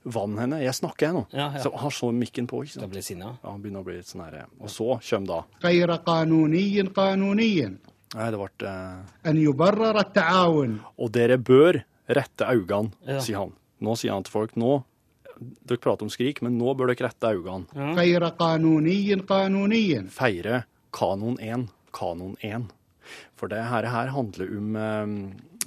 [0.04, 0.60] Vann henne.
[0.60, 1.24] Jeg snakker, jeg nå.
[1.32, 1.62] Ja, ja.
[1.64, 2.62] Så har så mikken på.
[2.64, 2.84] ikke sant?
[2.84, 3.34] Da blir sinna.
[3.42, 4.44] Ja, han begynner å bli litt sånn herre.
[4.44, 5.40] Eh, og så kommer da
[8.14, 9.12] Nei, det ble eh...
[10.98, 13.20] Og dere bør rette øynene, ja.
[13.24, 13.54] sier han.
[13.84, 14.74] Nå sier han til folk nå
[15.34, 17.66] Dere prater om skrik, men nå bør dere rette øynene.
[17.74, 17.88] Ja.
[17.98, 20.06] Feire kanonien, kanonien.
[20.14, 20.60] Feire
[20.94, 22.68] kanon 1, kanon 1.
[23.34, 25.16] For det her, her handler om eh,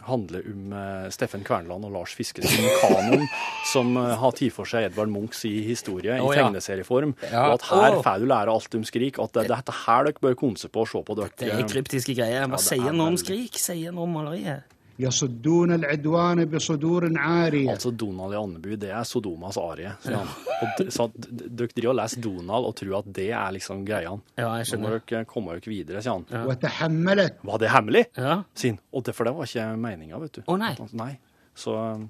[0.07, 3.25] handler om eh, Steffen Kverneland og Lars Fiske sin kanon,
[3.73, 6.45] som eh, har tatt for seg Edvard Munchs i historie i Å, ja.
[6.45, 7.15] tegneserieform.
[7.25, 7.47] Ja.
[7.47, 8.01] Og at her oh.
[8.05, 9.19] får du lære alt om skrik.
[9.23, 11.19] At det, det er dette her dere bør konse på og se på.
[11.19, 11.33] dere.
[11.39, 12.47] Det er kryptiske greier.
[12.47, 13.57] Hva ja, sier noe om skrik?
[13.59, 14.76] Sier han om maleriet?
[14.98, 19.90] يصدون العدوان بصدور عارية Altså Donald i Andebu, det er Sodomas arie.
[20.04, 20.28] sier han.
[20.62, 23.50] Og d- så at d- dere driver og leser Donald og tror at det er
[23.52, 24.12] liksom greia.
[24.38, 25.00] Ja, jeg Nå må skjønner.
[25.08, 26.46] dere komme dere videre, sier han.
[26.46, 28.04] وتحملت Var det hemmelig?
[28.16, 28.42] Ja.
[28.54, 28.78] Sier han.
[28.92, 30.42] Og det, for det var ikke meninga, vet du.
[30.46, 30.72] Å, nei.
[30.72, 31.18] At han- nei.
[31.56, 32.06] Så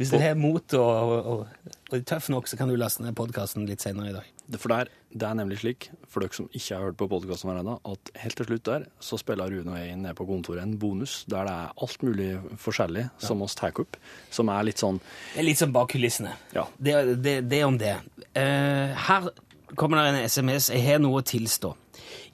[0.00, 3.12] hvis du har mot og, og, og, er tøff nok, så kan du laste ned
[3.18, 4.28] podkasten litt senere i dag.
[4.50, 7.52] Det, for der, det er nemlig slik, for dere som ikke har hørt på podkasten
[7.52, 10.72] ennå, at helt til slutt der så spiller Rune og jeg ned på kontoret en
[10.80, 12.30] bonus der det er alt mulig
[12.62, 14.00] forskjellig som oss tar opp,
[14.32, 16.32] som er litt sånn Det er litt sånn bak kulissene.
[16.56, 16.64] Ja.
[16.78, 17.98] Det, det, det om det.
[18.32, 19.28] Uh, her
[19.76, 20.70] kommer det en SMS.
[20.72, 21.74] Jeg har noe å tilstå.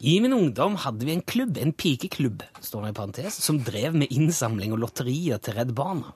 [0.00, 3.96] I min ungdom hadde vi en klubb, en pikeklubb, står det i parentes, som drev
[3.96, 6.12] med innsamling og lotterier til Redd Barna.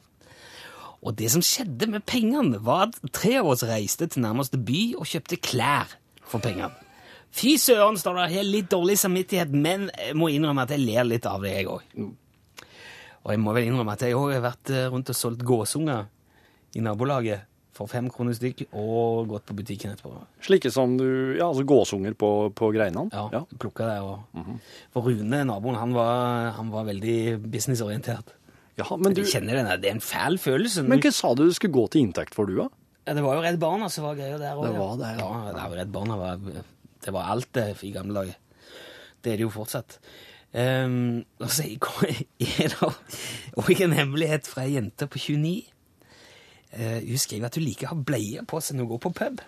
[1.01, 4.83] Og det som skjedde med pengene, var at tre av oss reiste til nærmeste by
[5.01, 5.97] og kjøpte klær
[6.29, 6.75] for pengene.
[7.33, 8.25] Fy søren, står det.
[8.35, 11.55] Jeg har litt dårlig samvittighet, men jeg må innrømme at jeg ler litt av det,
[11.55, 11.85] jeg òg.
[13.21, 16.09] Og jeg må vel innrømme at jeg òg har vært eh, rundt og solgt gåsunger
[16.77, 17.50] i nabolaget
[17.81, 20.19] for fem kroner stykk, og gått på butikken etterpå.
[20.45, 21.07] Slike som du
[21.39, 23.09] Ja, altså gåsunger på, på greinene.
[23.15, 23.41] Ja, Ja.
[23.59, 23.97] plukka det.
[24.05, 24.59] Og...
[24.93, 28.35] For Rune, naboen, han var, han var veldig businessorientert.
[28.79, 30.85] Ja, men du Jeg kjenner den, Det er en fæl følelse.
[30.89, 32.69] Men hva sa du du skulle gå til inntekt for, du, da?
[33.09, 34.67] Ja, det var jo Redd Barna som var greia der òg.
[34.69, 35.31] Det var det, ja.
[35.49, 35.53] ja.
[35.57, 36.37] det var Redd Barna var,
[37.07, 38.37] det var alt det i gamle dager.
[39.21, 39.97] Det er det jo fortsatt.
[40.53, 42.27] Um, altså, jeg-
[42.61, 42.79] er det
[43.57, 45.70] også en hemmelighet fra ei jente på 29.
[46.73, 49.13] Eh, hun skriver at hun liker å ha bleie på seg når hun går på
[49.21, 49.41] pub.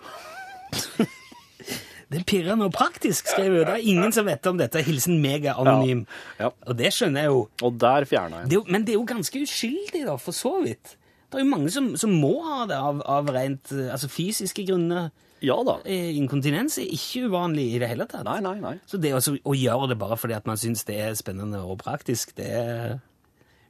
[2.11, 3.61] det er pirrende og praktisk, skrev hun.
[3.63, 4.83] Det er ingen som vet om dette.
[4.85, 6.03] Hilsen mega anonym.
[6.41, 6.51] Ja.
[6.67, 7.45] Og det skjønner jeg jo.
[7.63, 10.57] Og der fjerna jeg Det jo, men det er jo ganske uskyldig, da, for så
[10.65, 10.97] vidt.
[11.33, 14.67] Det er jo mange som, som må ha det av, av rent eh, altså fysiske
[14.67, 15.09] grunner.
[15.43, 15.79] Ja da.
[15.89, 18.27] Eh, Inkontinens er ikke uvanlig i det hele tatt.
[18.27, 18.75] Nei, nei, nei.
[18.87, 21.79] Så det også, å gjøre det bare fordi at man syns det er spennende og
[21.81, 22.93] praktisk, det er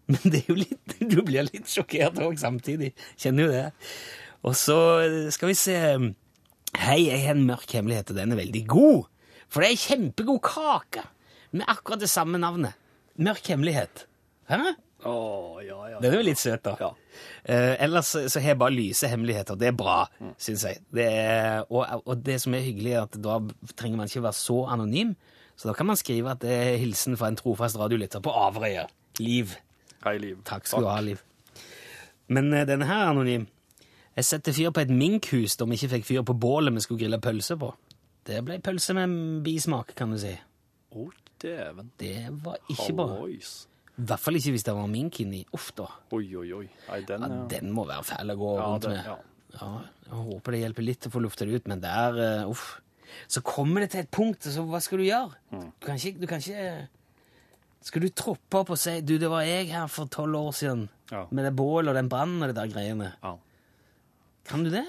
[0.11, 2.91] Men det er jo litt Du blir litt sjokkert òg samtidig.
[3.15, 3.65] Kjenner jo det.
[4.43, 4.77] Og så
[5.31, 5.77] skal vi se
[6.73, 9.03] Hei, jeg har en mørk hemmelighet, og den er veldig god.
[9.45, 11.03] For det er ei kjempegod kake
[11.53, 12.73] med akkurat det samme navnet.
[13.21, 14.07] Mørk hemmelighet.
[14.49, 14.57] Hæ?
[15.05, 15.99] Oh, ja, ja.
[16.01, 16.73] Den er jo litt søt, da.
[16.79, 16.89] Ja.
[17.43, 19.57] Eh, ellers så har jeg bare lyse hemmeligheter.
[19.59, 19.99] Det er bra,
[20.41, 20.79] syns jeg.
[20.95, 23.37] Det er, og, og det som er hyggelig, er at da
[23.77, 25.13] trenger man ikke være så anonym.
[25.59, 28.87] Så da kan man skrive at det er hilsen fra en trofast radiolytter på Averøya.
[29.21, 29.53] Liv.
[30.03, 30.41] Hei, Liv.
[30.47, 31.21] Takk skal du ha, Liv.
[32.33, 33.45] Men eh, denne her, Anonym.
[34.15, 37.01] Jeg setter fyr på et minkhus da vi ikke fikk fyr på bålet vi skulle
[37.01, 37.71] grille pølse på.
[38.27, 40.33] Det ble pølse med bismak, kan du si.
[40.93, 41.07] Å,
[41.41, 41.89] dæven.
[41.99, 42.13] Det
[42.45, 43.07] var ikke bra.
[43.15, 43.53] Hallois.
[43.93, 45.43] I hvert fall ikke hvis det var mink inni.
[45.53, 45.87] Uff da.
[46.15, 46.67] Oi, oi, oi.
[46.89, 47.43] Nei, den, Ja, ja.
[47.55, 49.05] den må være fæl å gå Ja, rundt den- med.
[49.05, 49.17] ja.
[49.53, 49.67] Ja,
[50.07, 52.79] jeg håper det hjelper litt å få lufta det ut, men det er eh, uff.
[53.29, 55.35] Så kommer det til et punkt, så hva skal du gjøre?
[55.53, 55.67] Mm.
[55.79, 56.87] Du kan ikke, du kan ikke
[57.83, 60.85] Skal du troppe opp og si du, det var jeg her for tolv år siden
[61.11, 61.25] Ja.
[61.31, 63.09] med det bålet og den brannen og det der greiene?
[63.23, 63.35] Ja.
[64.47, 64.85] Kan du det?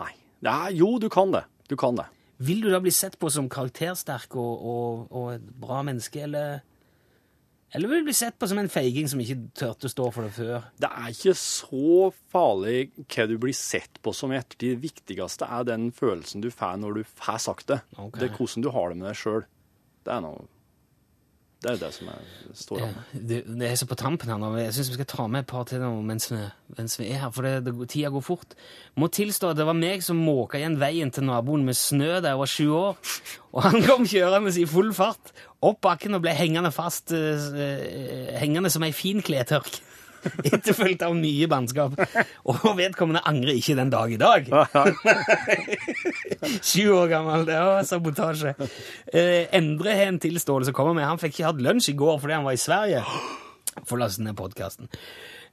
[0.00, 0.12] Nei.
[0.46, 1.44] Ja, Jo, du kan det.
[1.68, 2.06] Du kan det.
[2.40, 6.60] Vil du da bli sett på som karaktersterk og, og, og et bra menneske, eller
[7.72, 10.26] Eller vil du bli sett på som en feiging som ikke turte å stå for
[10.26, 10.64] det før?
[10.80, 14.72] Det er ikke så farlig hva du blir sett på som i ettertid.
[14.80, 17.78] Det viktigste er den følelsen du får når du får sagt det.
[17.96, 18.18] Ok.
[18.18, 19.44] Det er hvordan du har det med deg sjøl.
[20.02, 20.48] Det er noe
[21.60, 22.94] Det er jo det som er, står an.
[23.12, 24.48] det, er så på tampen her nå.
[24.56, 26.38] Jeg syns vi skal ta med et par til mens vi,
[26.78, 28.56] mens vi er her, for det, det, tida går fort.
[28.96, 32.32] Må tilstå at det var meg som måka igjen veien til naboen med snø da
[32.32, 33.12] jeg var sju år.
[33.52, 38.32] Og han kom kjørende i full fart opp bakken og ble hengende fast, eh, eh,
[38.40, 39.82] hengende som ei finkletørk.
[40.54, 41.96] Etterfulgt av nye bannskap.
[42.50, 44.50] Og vedkommende angrer ikke den dag i dag.
[46.68, 47.46] Sju år gammel.
[47.48, 48.54] Det var sabotasje.
[49.12, 51.08] Eh, Endre har en tilståelse å komme med.
[51.08, 53.04] Han fikk ikke hatt lunsj i går fordi han var i Sverige.
[53.86, 54.90] For laste ned podkasten.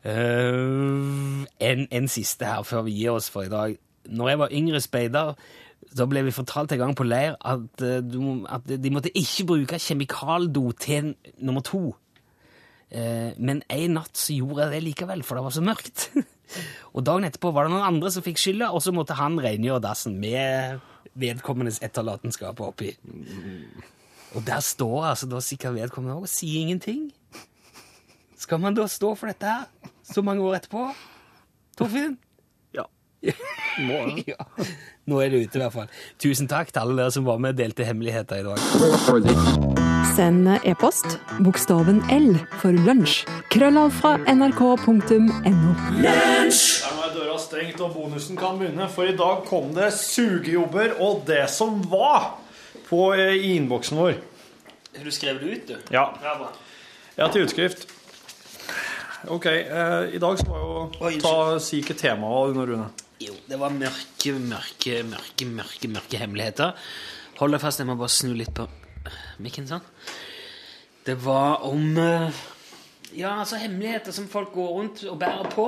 [0.07, 1.47] en,
[1.91, 3.77] en siste her før vi gir oss for i dag.
[4.07, 5.33] Når jeg var yngre speider,
[5.97, 8.01] da ble vi fortalt en gang på leir at, eh,
[8.53, 11.95] at de måtte ikke bruke kjemikaldo til nummer to.
[12.89, 16.07] Eh, men en natt så gjorde jeg det likevel, for det var så mørkt.
[16.95, 19.83] og dagen etterpå var det noen andre som fikk skylda, og så måtte han rengjøre
[19.83, 20.79] dassen med
[21.17, 22.93] vedkommendes etterlatenskap oppi.
[24.35, 27.07] Og der står altså da sikkert vedkommende og sier ingenting.
[28.37, 30.83] Skal man da stå for dette her så mange år etterpå?
[31.77, 32.19] Torfinn?
[32.75, 32.85] Ja.
[33.81, 34.27] Må det.
[34.33, 34.45] Ja.
[35.07, 35.91] Nå er det ute, i hvert fall.
[36.19, 39.86] Tusen takk til alle dere som var med og delte hemmeligheter i dag.
[40.15, 43.25] Send e-post bokstaven L for lunsj.
[43.53, 45.73] Krøllav fra nrk.no.
[46.01, 48.87] Der er døra stengt, og bonusen kan begynne.
[48.93, 52.37] For i dag kom det sugejobber og det som var
[52.87, 54.17] på eh, i innboksen vår.
[55.03, 55.93] Du skrev det ut, du?
[55.93, 56.33] Ja, Ja,
[57.19, 57.85] ja til utskrift.
[59.27, 59.45] OK.
[59.45, 62.89] Eh, I dag skal jo ta si hva temaet var, Rune.
[63.21, 66.75] Jo, det var mørke, mørke, mørke, mørke, mørke hemmeligheter.
[67.41, 68.65] Hold deg fast, jeg må bare snu litt på
[69.43, 69.85] mikken sånn.
[71.07, 72.43] Det var om eh,
[73.17, 75.67] Ja, altså hemmeligheter som folk går rundt og bærer på,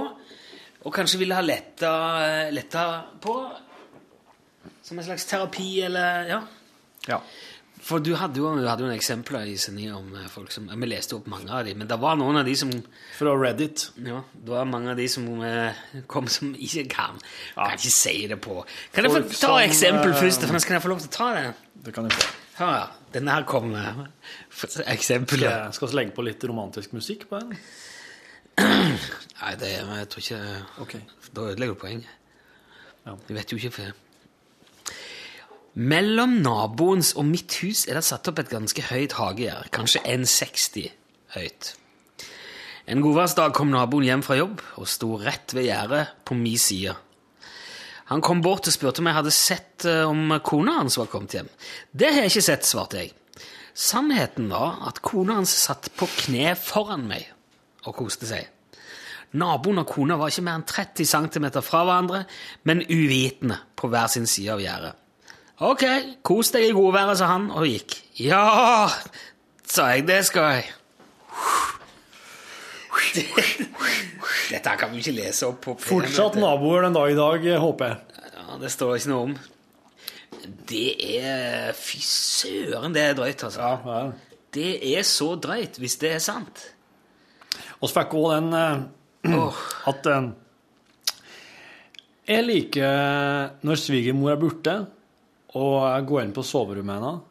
[0.84, 1.92] og kanskje ville ha letta,
[2.52, 2.86] letta
[3.24, 3.36] på.
[4.84, 6.42] Som en slags terapi, eller Ja.
[7.08, 7.22] Ja.
[7.80, 10.68] For du hadde jo, du hadde jo en eksempler i sendinga om eh, folk som
[10.68, 12.72] Vi leste opp mange av dem, men det var noen av de som
[13.16, 13.86] Fra Reddit.
[14.04, 15.80] ja, det var mange av de som eh,
[16.12, 17.20] kom som ikke kan.
[17.56, 18.60] Kan ikke si det på.
[18.94, 20.44] Kan jeg få ta som, eksempel eh, først?
[20.46, 21.46] For kan jeg få lov til å ta det?
[21.86, 22.28] Det kan du få.
[22.60, 22.99] Hør her.
[23.14, 24.10] Denne her kommer.
[24.50, 25.42] Skal eksempel.
[25.42, 27.56] jeg skal legge på litt romantisk musikk på den?
[28.60, 30.42] Nei, det jeg tror ikke
[30.84, 31.02] okay.
[31.34, 32.14] Da ødelegger du poenget.
[33.06, 33.16] Ja.
[33.28, 33.98] Vi vet jo ikke for
[35.80, 39.70] Mellom naboens og mitt hus er det satt opp et ganske høyt hagegjerde.
[39.72, 40.90] Kanskje 1,60
[41.38, 41.70] høyt.
[42.90, 46.96] En godværsdag kom naboen hjem fra jobb og sto rett ved gjerdet på min side.
[48.10, 51.36] Han kom bort og spurte om jeg hadde sett eh, om kona hans var kommet
[51.38, 51.50] hjem.
[51.92, 53.14] Det har jeg ikke sett, svarte jeg.
[53.80, 57.30] Sannheten var at kona hans satt på kne foran meg
[57.88, 58.50] og koste seg.
[59.40, 62.24] Naboen og kona var ikke mer enn 30 cm fra hverandre,
[62.66, 64.96] men uvitende på hver sin side av gjerdet.
[65.70, 65.84] Ok,
[66.26, 67.98] kos deg i godværet, sa han og gikk.
[68.24, 68.88] Ja,
[69.68, 70.70] sa jeg, det skal jeg.
[74.50, 78.26] Dette kan vi ikke lese opp på Fortsatt naboer den dag i dag, håper jeg.
[78.34, 79.38] Ja, det står ikke noe om.
[80.70, 80.88] Det
[81.20, 83.62] er Fy søren, det er drøyt, altså.
[83.62, 84.12] Ja, er
[84.56, 84.70] det.
[84.98, 86.64] Er så drøyt, hvis det er sant.
[87.80, 90.30] Så fikk òg den uh, at uh,
[92.28, 94.76] Jeg liker når svigermor er borte,
[95.58, 97.22] og jeg går inn på soverommet hennes,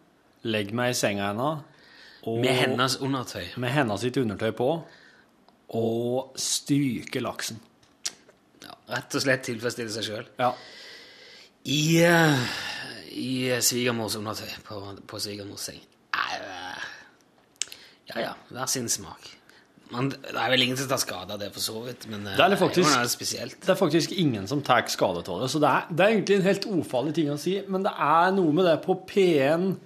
[0.49, 1.67] legger meg i senga hennes
[2.29, 3.45] med hennes undertøy.
[3.57, 4.71] med hennes sitt undertøy på,
[5.77, 7.59] og stryke laksen.
[8.65, 10.29] Ja, rett og slett tilfredsstille seg sjøl.
[10.41, 10.53] Ja.
[11.69, 12.45] I, uh,
[13.13, 13.31] i
[13.65, 14.79] svigermors undertøy på,
[15.11, 15.83] på svigermors seng.
[16.15, 16.87] Eh,
[18.09, 19.27] Ja ja, hver sin smak.
[19.93, 22.37] Man, det er vel ingen som tar skade av det, for så vidt, men eh,
[22.37, 23.59] Det er det faktisk- er, spesielt.
[23.61, 26.37] Det er faktisk ingen som tar skade av det, så det er, det er egentlig
[26.39, 29.77] en helt ufarlig ting å si, men det er noe med det på P1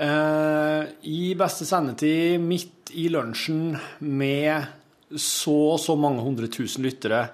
[0.00, 4.68] Eh, I beste sendetid, midt i lunsjen, med
[5.18, 7.24] så og så mange hundre tusen lyttere,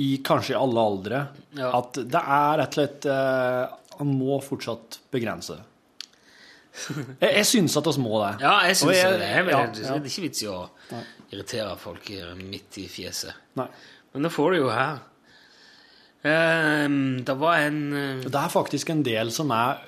[0.00, 1.18] i kanskje i alle aldre,
[1.58, 1.70] Ja.
[1.78, 5.64] at det er rett og slett eh, Han må fortsatt begrense det.
[7.20, 8.30] Jeg, jeg syns at vi må det.
[8.44, 9.26] Ja, jeg syns jeg- det.
[9.28, 10.60] Er, ja, det er ikke vits i å
[11.32, 13.34] irritere folk eh, midt i fjeset.
[13.58, 13.66] Nei.
[14.14, 15.00] Men det får du jo her.
[16.22, 19.80] Ehm, det var en eh, Det er faktisk en del som er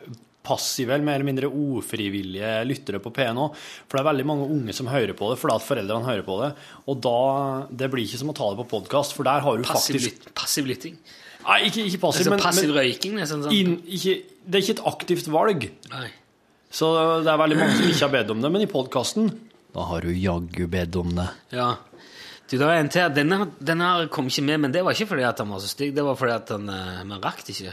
[0.43, 3.59] passive eller mer eller mindre ufrivillige lyttere på P1 òg.
[3.87, 6.39] For det er veldig mange unge som hører på det fordi at foreldrene hører på
[6.43, 6.49] det.
[6.91, 9.63] Og da Det blir ikke som å ta det på podkast, for der har du
[9.69, 10.99] passiv, faktisk passiv lytting.
[11.43, 13.79] Nei, ikke, ikke passiv, Altså men, passiv røyking, nesten sånn.
[13.87, 15.71] ikke, det er ikke et aktivt valg.
[15.91, 16.09] Nei.
[16.73, 16.89] Så
[17.23, 18.51] det er veldig mange som ikke har bedt om det.
[18.55, 19.33] Men i podkasten
[19.75, 21.29] Da har du jaggu bedt om det.
[21.53, 21.75] Ja.
[22.49, 23.09] Du, det var en til.
[23.17, 25.95] Denne, denne kom ikke med, men det var ikke fordi at han var så stygg.
[25.97, 27.73] Det var fordi at han eh, Man rakk ikke.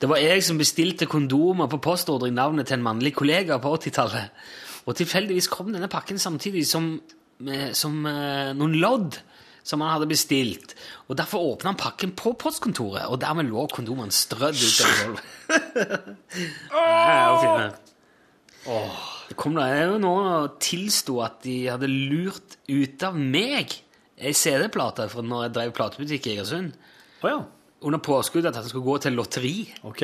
[0.00, 3.74] Det var jeg som bestilte kondomer på postordre i navnet til en mannlig kollega på
[3.76, 4.30] 80-tallet.
[4.88, 6.94] Og tilfeldigvis kom denne pakken samtidig som,
[7.76, 9.18] som eh, noen lodd
[9.66, 10.72] som han hadde bestilt.
[11.08, 15.28] Og Derfor åpna han pakken på postkontoret, og dermed lå kondomene strødd utover gulvet.
[16.70, 17.70] Det det.
[19.30, 23.76] Det kom da jo noen og tilsto at de hadde lurt ut av meg
[24.20, 26.74] ei CD-plate fra når jeg drev platebutikk i Egersund,
[27.20, 27.40] Oh, ja.
[27.80, 29.54] Under påskudd at han skulle gå til lotteri.
[29.88, 30.02] OK.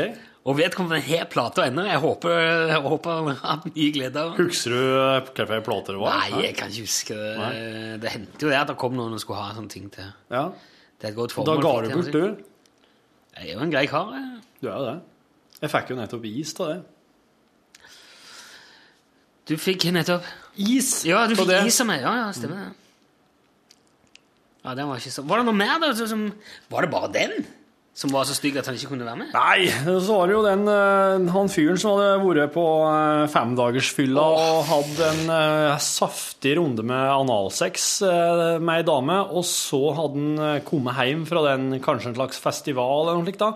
[0.49, 1.85] Og vedkommende har plata ennå.
[1.85, 2.37] Jeg håper,
[2.71, 4.49] jeg håper han har mye glede av den.
[4.49, 6.23] Husker du eh, hvilke plater det var?
[6.23, 7.51] Nei, jeg kan ikke huske det.
[8.05, 10.09] Det hendte jo det at det kom noen og skulle ha sånne ting til.
[10.33, 10.47] Ja.
[10.97, 11.51] Det er et godt formål.
[11.53, 12.57] Da ga du bort, du.
[13.37, 14.15] Jeg er jo en grei kar.
[14.17, 14.41] jeg.
[14.63, 14.97] Du er jo det.
[15.61, 16.81] Jeg fikk jo nettopp is av det.
[19.47, 20.25] Du fikk nettopp
[20.57, 21.05] Is?
[21.05, 22.01] Ja, du fikk is av meg.
[22.01, 22.71] Ja, ja, stemmer det.
[24.65, 25.93] Ja, den Var ikke så Var det noe mer, da?
[25.95, 26.25] Som,
[26.73, 27.45] var det bare den
[27.97, 29.31] som var så stygg at han ikke kunne være med?
[29.33, 29.71] Nei,
[30.05, 32.65] så var det jo den eh, han fyren som hadde vært på
[33.33, 34.43] femdagersfylla oh.
[34.59, 40.21] og hatt en eh, saftig runde med analsex eh, med ei dame, og så hadde
[40.21, 43.55] han eh, kommet hjem fra den, kanskje en slags festival eller noe slikt, da.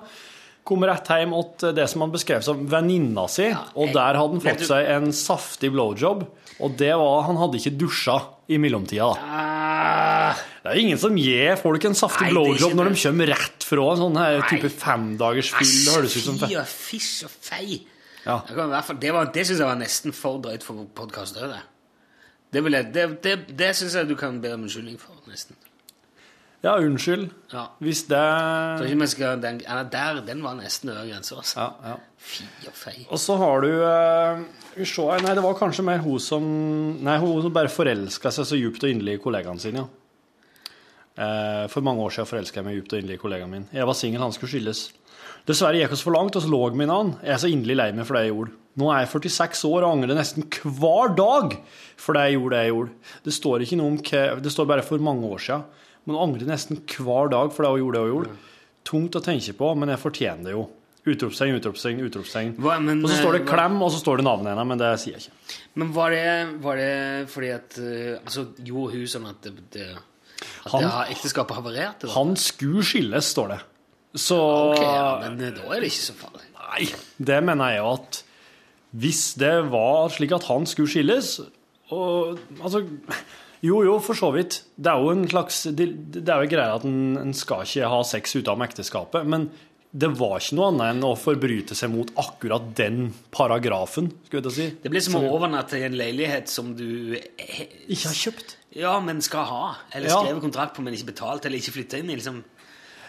[0.70, 4.36] Kom rett hjem til det som han beskrev som venninna si, og jeg- der hadde
[4.38, 6.26] han fått du- seg en saftig blowjob,
[6.60, 8.18] og det var Han hadde ikke dusja
[8.50, 9.38] i mellomtida, da.
[9.40, 13.00] Ah, Det er ingen som gir folk en saftig Nei, det er blowjob når de
[13.04, 14.48] kommer rett fra en sånn her Nei.
[14.50, 15.70] type femdagers fyll.
[15.86, 17.80] Det høres ut som fy og fiss og fei.
[18.26, 18.40] Ja.
[18.46, 20.84] Det, kan i hvert fall, det var- det syns jeg var nesten for drøyt for
[20.94, 21.62] podkast det.
[22.52, 25.56] Det, vil jeg- det, det, det syns jeg du kan be om unnskyldning for, nesten.
[26.60, 27.30] Ja, unnskyld.
[27.54, 27.70] Ja.
[27.80, 28.20] Hvis det
[28.78, 31.38] Så ikke vi skal, den, ja, der, den var nesten over grensa.
[31.40, 31.60] Altså.
[31.60, 31.94] ja, ja.
[32.20, 32.96] Fy og fei.
[33.08, 33.70] Og så har du
[34.76, 36.44] vi se Nei, det var kanskje mer hun som
[37.00, 39.88] Nei, hun som bare forelska seg så djupt og inderlig i kollegaene sine, ja.
[41.20, 43.66] Uh, for mange år siden forelska jeg meg djupt og inderlig i kollegaen min.
[43.74, 44.86] Jeg var singel, han skulle skilles.
[45.48, 47.10] Dessverre gikk oss for langt, og så lå vi med han.
[47.24, 48.54] Jeg er så inderlig lei meg for det jeg gjorde.
[48.80, 51.56] Nå er jeg 46 år og angrer nesten hver dag
[51.98, 53.12] for det jeg gjorde det jeg gjorde.
[53.26, 53.98] Det står ikke noe om
[54.46, 55.66] Det står bare for mange år siden.
[56.10, 58.36] Men angrer nesten hver dag for det hun gjorde det hun gjorde.
[58.90, 60.66] Tungt å tenke på, men jeg fortjener det jo.
[61.10, 62.50] Utropstegn, utropstegn, utropstegn.
[62.60, 65.16] Og så står det eh, 'klem', og så står det navnet hennes, men det sier
[65.16, 65.58] jeg ikke.
[65.80, 66.24] Men var det,
[66.60, 69.86] var det fordi at eh, Altså, gjorde hun sånn at det, det
[70.66, 72.10] At Han- det har ekteskapet havarerte?
[72.12, 73.60] Han skulle skilles, står det.
[74.20, 74.36] Så
[74.74, 76.44] Ok, ja, men eh, da er det ikke så farlig.
[76.58, 78.22] Nei, det mener jeg jo at
[79.00, 81.40] hvis det var slik at han skulle skilles
[81.94, 82.82] og altså
[83.62, 84.62] Jo, jo, for så vidt.
[84.80, 87.90] Det er jo en slags Det, det er jo greia at en, en skal ikke
[87.92, 89.50] ha sex utenom ekteskapet, men
[89.90, 94.46] det var ikke noe annet enn å forbryte seg mot akkurat den paragrafen, skulle jeg
[94.46, 94.66] til si.
[94.84, 98.54] Det blir som å overnatte i en leilighet som du Ikke har kjøpt.
[98.78, 99.64] Ja, men skal ha.
[99.92, 100.20] Eller Ja.
[100.22, 102.16] skrevet kontrakt på, men ikke betalt, eller ikke flytta inn i.
[102.20, 102.44] liksom.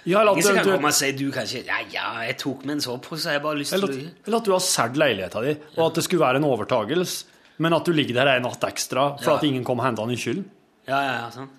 [0.09, 2.79] Ja, eller, Ingen at kan komme og si du kanskje Ja, ja, jeg tok med
[2.79, 5.51] en sovepose, jeg bare lyst til eller, å eller at du har solgt leiligheta di,
[5.77, 7.25] og at det skulle være en overtagelse,
[7.61, 9.37] men at du ligger der en natt ekstra for Ja.
[9.37, 10.45] at ingen kom og henta nykylden.
[10.89, 11.49] Ja, ja, ja, sånn.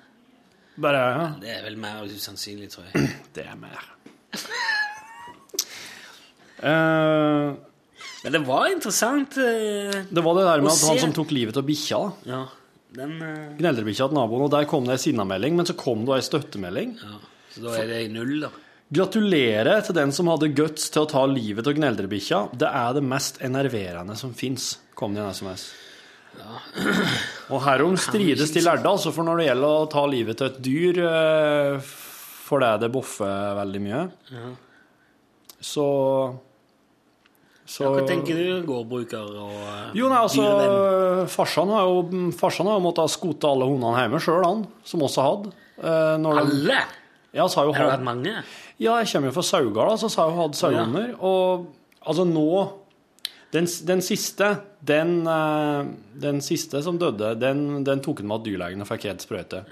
[0.83, 3.11] Bare ja, Det er vel mer usannsynlig, tror jeg.
[3.37, 3.83] Det er mer.
[6.63, 7.53] uh,
[8.25, 9.37] Men det var interessant.
[9.37, 12.01] Uh, det var det der med at han som tok livet av bikkja.
[12.29, 12.43] Ja,
[12.97, 16.19] den Uh, Gneldrebikkja til naboen, og der kom det ei sinnamelding, men så kom det
[16.19, 16.97] ei støttemelding.
[17.03, 17.21] ja.
[17.53, 18.49] Så da er det i null, da.
[18.93, 22.39] Gratulerer til den som hadde guts til å ta livet av gneldrebikkja.
[22.57, 25.67] Det er det mest enerverende som fins, kom det i en SMS.
[27.53, 30.61] Og herom strides de lærde, altså, for når det gjelder å ta livet til et
[30.65, 31.91] dyr eh,
[32.47, 34.01] fordi det boffer veldig mye,
[35.63, 35.87] så
[37.73, 41.29] så Hva tenker du, gårdbruker og eh, Jo, nei, altså, dyrevenn?
[41.33, 42.01] farsan har jo,
[42.37, 45.53] farsan har måttet skote alle hundene hjemme sjøl, han, som også hadde.
[45.79, 46.81] Eh, Alle?
[47.33, 48.35] Ja, så har jo det hatt, mange?
[48.83, 51.15] ja, jeg kommer jo fra Saugard, da, så har jeg jo hatt sauehunder.
[51.23, 51.69] Og
[52.03, 52.49] altså nå
[53.53, 54.49] Den, den siste,
[54.81, 55.91] den, eh,
[56.25, 59.65] den siste som døde, den, den tok han med at dyrlegen og fikk helt sprøyte.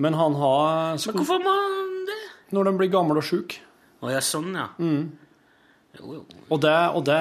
[0.00, 2.20] Men han har Men hvorfor må han det?
[2.56, 3.58] Når den blir gammel og sjuk.
[4.04, 4.70] Å ja, sånn, ja.
[4.80, 5.12] Mm.
[5.98, 6.22] Jo, jo.
[6.48, 7.20] Og det, og det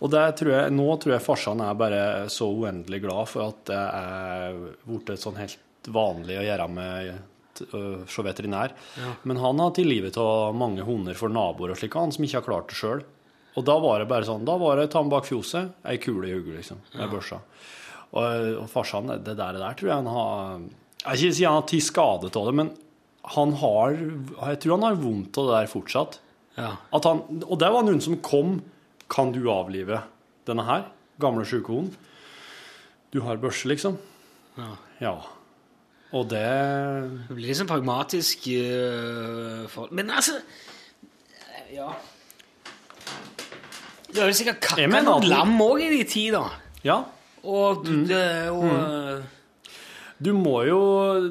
[0.00, 3.66] og det tror jeg, nå tror jeg farsan er bare så uendelig glad for at
[3.68, 7.10] det er blitt sånn helt vanlig å gjøre med
[8.08, 8.72] så veterinær.
[8.96, 9.10] Ja.
[9.28, 12.40] Men han har til livet av mange hunder for naboer og slik, han som ikke
[12.40, 13.02] har klart det sjøl.
[13.58, 16.28] Og da var det bare sånn, da var det ta den bak fjoset, ei kule
[16.28, 17.40] i hodet, liksom, med børsa.
[18.10, 20.62] Og, og farsan, det der, det der tror jeg han har
[21.04, 22.72] Jeg vil ikke si han har tatt skade av det, men
[23.36, 26.20] han har Jeg tror han har vondt av det der fortsatt.
[26.56, 26.72] Ja.
[26.96, 28.58] At han, og det var noen som kom
[29.10, 30.02] Kan du avlive
[30.48, 30.88] denne her?
[31.20, 31.94] Gamle sjukehunden.
[33.10, 33.98] Du har børse, liksom.
[34.56, 34.70] Ja.
[35.02, 35.14] ja.
[36.16, 36.46] Og det
[37.28, 39.90] Det blir sånn pragmatisk Uh, for...
[39.94, 40.40] Men altså
[41.74, 41.92] Ja.
[44.14, 46.50] Du har jo sikkert noen at- lam òg i de tid, da.
[46.82, 47.04] Ja.
[47.44, 49.22] Og, det- og mm.
[50.20, 50.80] Du må jo,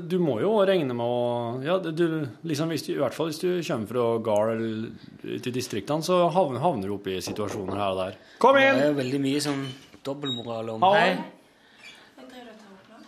[0.02, 3.38] du må jo regne med å ja, du, liksom hvis du, I hvert fall hvis
[3.38, 7.92] du kommer fra gard eller ut distriktene, så havner, havner du opp i situasjoner her
[7.94, 8.18] og der.
[8.42, 8.80] Kom inn!
[8.80, 9.62] det er jo veldig mye sånn
[10.10, 11.04] dobbeltmoral om Hei.
[11.12, 11.36] Hei.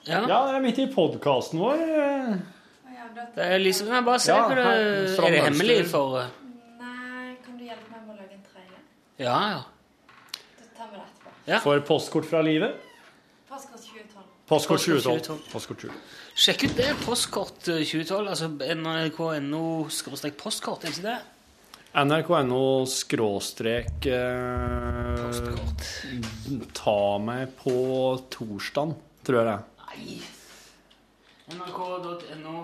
[0.05, 0.22] Ja.
[0.26, 1.82] Ja, det er midt i podkasten vår.
[3.36, 6.22] Det er liksom jeg Bare se Ja, her, Er det hemmelig for
[9.22, 9.61] Ja, ja.
[10.57, 11.36] Så tar vi det etterpå.
[11.45, 11.59] Ja.
[11.61, 12.80] For postkort fra livet.
[13.49, 14.26] Postkort 2012.
[14.49, 15.19] Postkort Postkort 2012.
[15.19, 15.51] 2012.
[15.51, 16.01] Postkort 2012.
[16.41, 16.89] Sjekk ut det.
[17.05, 18.32] Postkort øh, 2012.
[18.34, 18.49] Altså
[18.80, 19.63] nrk.no
[19.93, 21.19] skråstrek postkort, er det ikke det?
[22.01, 25.88] NRK.no skråstrek eh, Postkort.
[26.82, 27.74] Ta meg på
[28.32, 28.93] torsdag,
[29.28, 29.65] tror jeg det er.
[29.86, 30.22] Nei.
[31.59, 32.61] nrk.no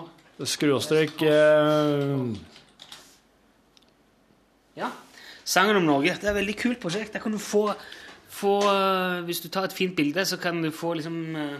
[0.48, 2.16] Skråstrek eh,
[4.78, 4.90] Ja.
[5.48, 6.12] Sangen om Norge.
[6.20, 7.14] Det er et veldig kult prosjekt.
[7.14, 7.62] Der kan du få,
[8.28, 11.58] få øh, Hvis du tar et fint bilde, så kan du få liksom øh,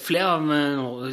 [0.00, 1.10] Flere av øh, nor-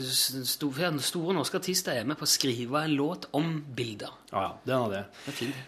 [0.48, 4.14] sto- flere store norske artister er med på å skrive en låt om bilder.
[4.32, 5.02] Ja, ja, den er det.
[5.26, 5.60] Det er fint.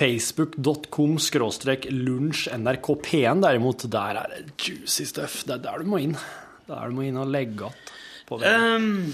[0.00, 5.40] Facebook.com skråstrek lunsj NRK P1 derimot, der er det juicy stuff.
[5.48, 6.14] Det er der du må inn.
[6.70, 7.90] Der du må inn og legge att
[8.30, 8.46] på det.
[8.54, 9.10] Ehm,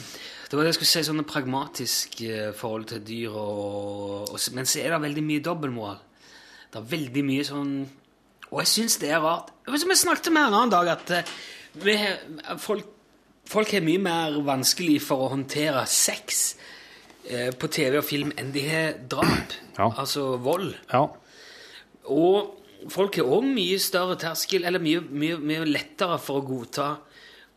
[0.46, 4.68] det var det jeg skulle si, sånne pragmatisk eh, forhold til dyr og, og Men
[4.68, 5.98] så er det veldig mye dobbeltmoral.
[6.70, 7.72] Det er veldig mye sånn
[8.52, 9.50] Og jeg syns det er rart.
[9.66, 11.32] Som jeg snakket med en annen dag, at eh,
[11.82, 11.96] vi,
[12.62, 12.86] folk,
[13.50, 16.44] folk har mye mer vanskelig for å håndtere sex
[17.26, 19.56] eh, på TV og film enn de har drap.
[19.76, 19.90] Ja.
[19.90, 20.70] Altså vold.
[20.92, 21.08] Ja.
[22.06, 26.92] Og folk har òg mye større terskel, eller mye, mye, mye lettere for å godta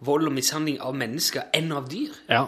[0.10, 2.18] vold og mishandling av mennesker enn av dyr.
[2.32, 2.48] ja.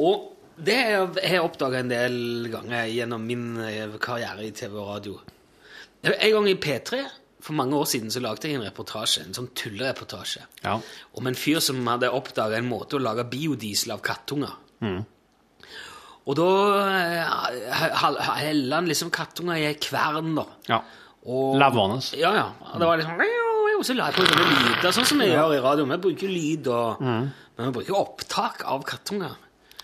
[0.00, 0.26] Og
[0.60, 2.16] det har jeg oppdaga en del
[2.52, 5.18] ganger gjennom min eh, karriere i TV og radio.
[6.04, 7.00] En gang i P3
[7.40, 10.74] for mange år siden så lagde jeg en reportasje, en sånn tullereportasje Ja.
[11.16, 14.52] om en fyr som hadde oppdaga en måte å lage biodiesel av kattunger.
[16.28, 16.48] Og da
[16.84, 18.00] eh,
[18.44, 20.44] heller han liksom kattunger i ei kvern, da.
[20.68, 20.80] ja.
[21.60, 22.00] Levende.
[22.16, 22.46] Ja, ja.
[22.78, 23.36] Det var liksom
[23.80, 25.86] og så la jeg på sånne lyder, sånn som vi gjør i radio.
[25.88, 29.38] Vi bruker lyd, og, men vi bruker opptak av kattunger.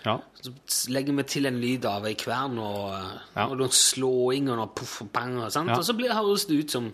[0.06, 0.14] Ja.
[0.40, 0.52] Så
[0.94, 2.92] legger vi til en lyd av ei kvern og,
[3.34, 3.48] Ja.
[3.48, 5.36] og noen slåing og noe poff og bang.
[5.42, 5.68] Og, sant?
[5.72, 5.76] Ja.
[5.80, 6.92] og så blir, høres det ut som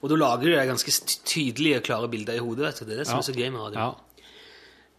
[0.00, 0.92] Og da lager du deg ganske
[1.28, 2.70] tydelige, klare bilder i hodet.
[2.70, 2.84] Vet du.
[2.88, 3.78] Det er det som er så gøy med radio.
[3.90, 4.24] ja.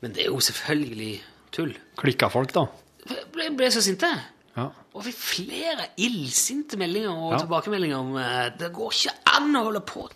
[0.02, 1.12] Men det er jo selvfølgelig
[1.54, 1.74] tull.
[1.98, 2.64] Klikka folk, da.
[3.34, 4.08] Ble, ble så sinte.
[4.58, 4.66] Ja.
[4.94, 7.38] Og fikk flere illsinte meldinger og Ja.
[7.46, 10.10] tilbakemeldinger om eh, det går ikke an å holde på.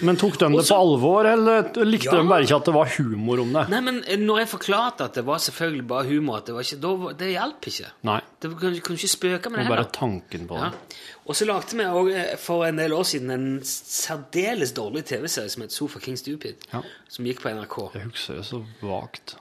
[0.00, 2.22] Men tok de det på alvor, eller likte Ja.
[2.22, 3.68] de bare ikke at det var humor om det?
[3.68, 6.62] Nei, men eh, når jeg forklarte at det var selvfølgelig bare humor, at det, var
[6.62, 7.90] ikke, da, det hjalp ikke.
[8.08, 8.20] Nei.
[8.40, 9.76] Det kunne, kunne ikke spøke med det Det heller.
[9.76, 10.70] bare tanken på Ja.
[10.70, 10.96] det.
[11.28, 15.50] Og så lagde vi også, eh, for en del år siden en særdeles dårlig TV-serie
[15.50, 16.80] som het Sofa King Stupid, Ja.
[17.08, 17.90] som gikk på NRK.
[17.94, 19.36] Jeg husker det så vagt.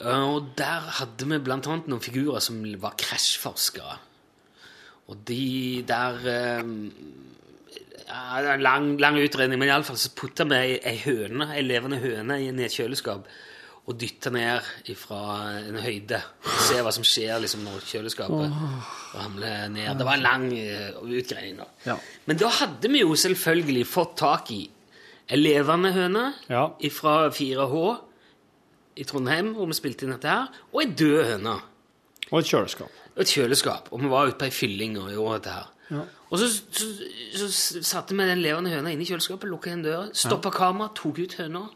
[0.00, 3.98] Eh, Og der hadde vi annet noen figurer som var krasjforskere.
[5.12, 6.62] Og de der eh,
[8.08, 12.38] ja, en lang, lang utredning, men iallfall så putta vi ei, høne, ei levende høne
[12.42, 13.26] i et kjøleskap
[13.82, 14.62] og dytta ned
[14.94, 15.18] fra
[15.58, 16.20] en høyde.
[16.68, 18.52] Se hva som skjer liksom, når kjøleskapet
[19.16, 19.96] ramler ned.
[19.98, 21.56] Det var en lang eh, utgreiing.
[21.58, 21.66] da.
[21.88, 21.96] Ja.
[22.30, 24.60] Men da hadde vi jo selvfølgelig fått tak i
[25.32, 26.68] ei levende høne Ja.
[26.94, 27.82] fra 4H
[28.96, 31.58] i Trondheim, hvor vi spilte inn dette her, og ei død høne.
[32.30, 32.98] Og et kjøleskap.
[33.12, 33.92] Og et kjøleskap.
[33.92, 35.70] Og vi var ute på ei fylling og gjorde dette her.
[35.92, 36.02] Ja.
[36.32, 36.88] Og så, så,
[37.36, 41.20] så satte vi den levende høna inn i kjøleskapet, lukka igjen døra, stoppa kameraet, tok
[41.20, 41.66] ut høna,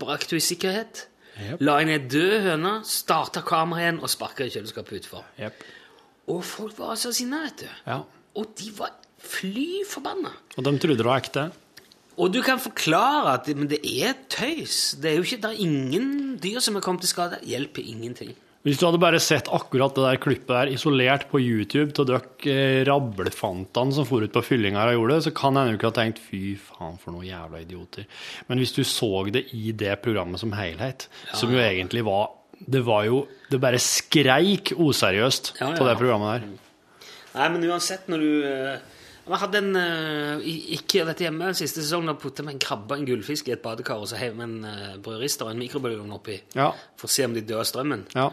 [0.00, 1.04] brakte henne i sikkerhet,
[1.36, 1.62] yep.
[1.62, 5.26] la inn ei død høne, starta kameraet igjen og sparka kjøleskapet utfor.
[5.38, 5.66] Yep.
[6.34, 7.68] Og folk var så sinna, vet du.
[7.86, 8.02] Ja.
[8.38, 10.30] Og de var Fly forbanna.
[10.56, 11.48] Og de trodde det var ekte.
[12.18, 14.96] Og du kan forklare at men det er tøys.
[14.98, 17.38] Det er jo ikke, det er ingen dyr som er kommet til skade.
[17.38, 18.34] Det hjelper ingenting.
[18.66, 22.26] Hvis du hadde bare sett akkurat det der klippet der isolert på YouTube til dere
[22.50, 25.92] eh, rablefantene som for ut på fyllinga og gjorde det, så kan jeg du ikke
[25.92, 28.08] ha tenkt fy faen for noen jævla idioter.
[28.50, 32.80] Men hvis du så det i det programmet som helhet, som jo egentlig var Det
[32.82, 36.48] var jo Det bare skreik useriøst Ja, ja, på det programmet der.
[37.38, 38.32] Nei, men uansett, når du
[39.28, 40.40] Jeg hadde en uh,
[40.74, 43.62] Ikke dette hjemme siste sesong, da putta vi en krabbe og en gullfisk i et
[43.62, 46.70] badekar, og så heiv vi en uh, brødrister og en mikrobølgeovn oppi Ja.
[46.96, 48.06] for å se om de døde av strømmen.
[48.16, 48.30] Ja.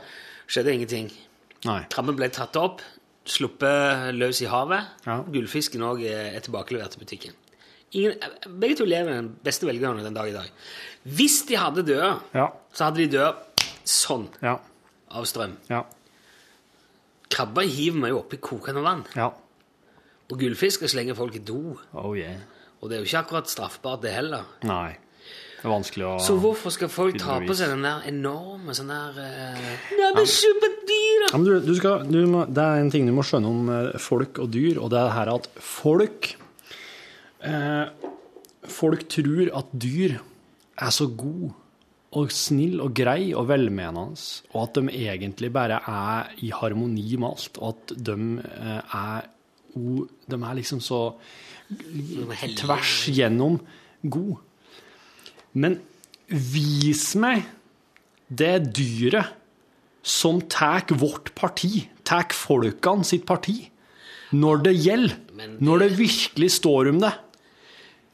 [0.48, 1.10] Skjedde ingenting.
[1.66, 1.82] Nei.
[1.92, 2.82] Krabben ble tatt opp,
[3.26, 4.86] sluppet løs i havet.
[5.08, 5.20] Ja.
[5.34, 7.34] Gullfisken òg er tilbakelevert til butikken.
[7.96, 8.20] Ingen,
[8.60, 10.50] begge to lever den beste velgående den dag i dag.
[11.06, 12.50] Hvis de hadde døde, Ja.
[12.74, 14.60] så hadde de dødd sånn Ja.
[15.12, 15.58] av strøm.
[15.70, 15.84] Ja.
[17.32, 19.04] Krabba hiver meg jo oppi kokende vann.
[19.16, 19.32] Ja.
[20.32, 21.76] Og gullfisker slenger folk i do.
[21.94, 22.42] Oh yeah.
[22.82, 24.48] Og det er jo ikke akkurat straffbart, det heller.
[24.66, 24.98] Nei.
[25.56, 28.92] Det er vanskelig å Så hvorfor skal folk ta på seg den der enorme sånn
[28.92, 31.24] der uh, Nei, men superdyr!
[31.32, 33.72] Ja, men du, du skal, du må, det er en ting du må skjønne om
[33.74, 36.36] eh, folk og dyr, og det er her at folk
[37.42, 38.10] eh,
[38.76, 40.16] Folk tror at dyr
[40.82, 41.54] er så god
[42.16, 44.16] og snill og grei og velmenende,
[44.54, 48.16] og at de egentlig bare er i harmoni med alt, og at de
[48.46, 49.28] eh, er
[49.76, 51.16] o- De er liksom så
[52.58, 53.60] tvers gjennom
[54.04, 54.38] god.
[55.54, 55.80] Men
[56.30, 57.46] vis meg
[58.30, 59.34] det dyret
[60.06, 63.70] som tar vårt parti, tar folkene sitt parti,
[64.34, 67.14] når det gjelder, det- når det virkelig står om det.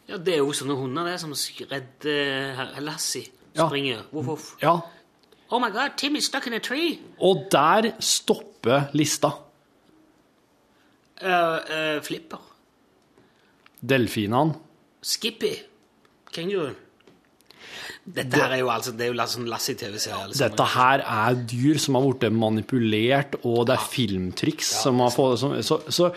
[0.08, 3.28] Ja, det er jo sånne hunder det, som redder uh, Lassie.
[3.56, 3.68] Ja.
[3.68, 4.04] Springer.
[4.12, 4.56] Voff, voff.
[4.62, 4.80] Ja,
[5.54, 6.98] Oh my god, Tim is stuck in a tree!
[7.20, 9.34] og der stopper lista.
[11.22, 12.42] Uh, uh, flipper.
[13.82, 14.58] Delfinene.
[15.02, 15.56] Skippy.
[16.32, 16.78] Kenguruen.
[18.02, 20.32] Dette her er jo altså Det er jo sånn Lassie-TV-serie.
[20.32, 20.42] Liksom.
[20.42, 25.38] Dette her er dyr som har blitt manipulert, og det er filmtriks som har fått
[25.42, 26.10] som, så, så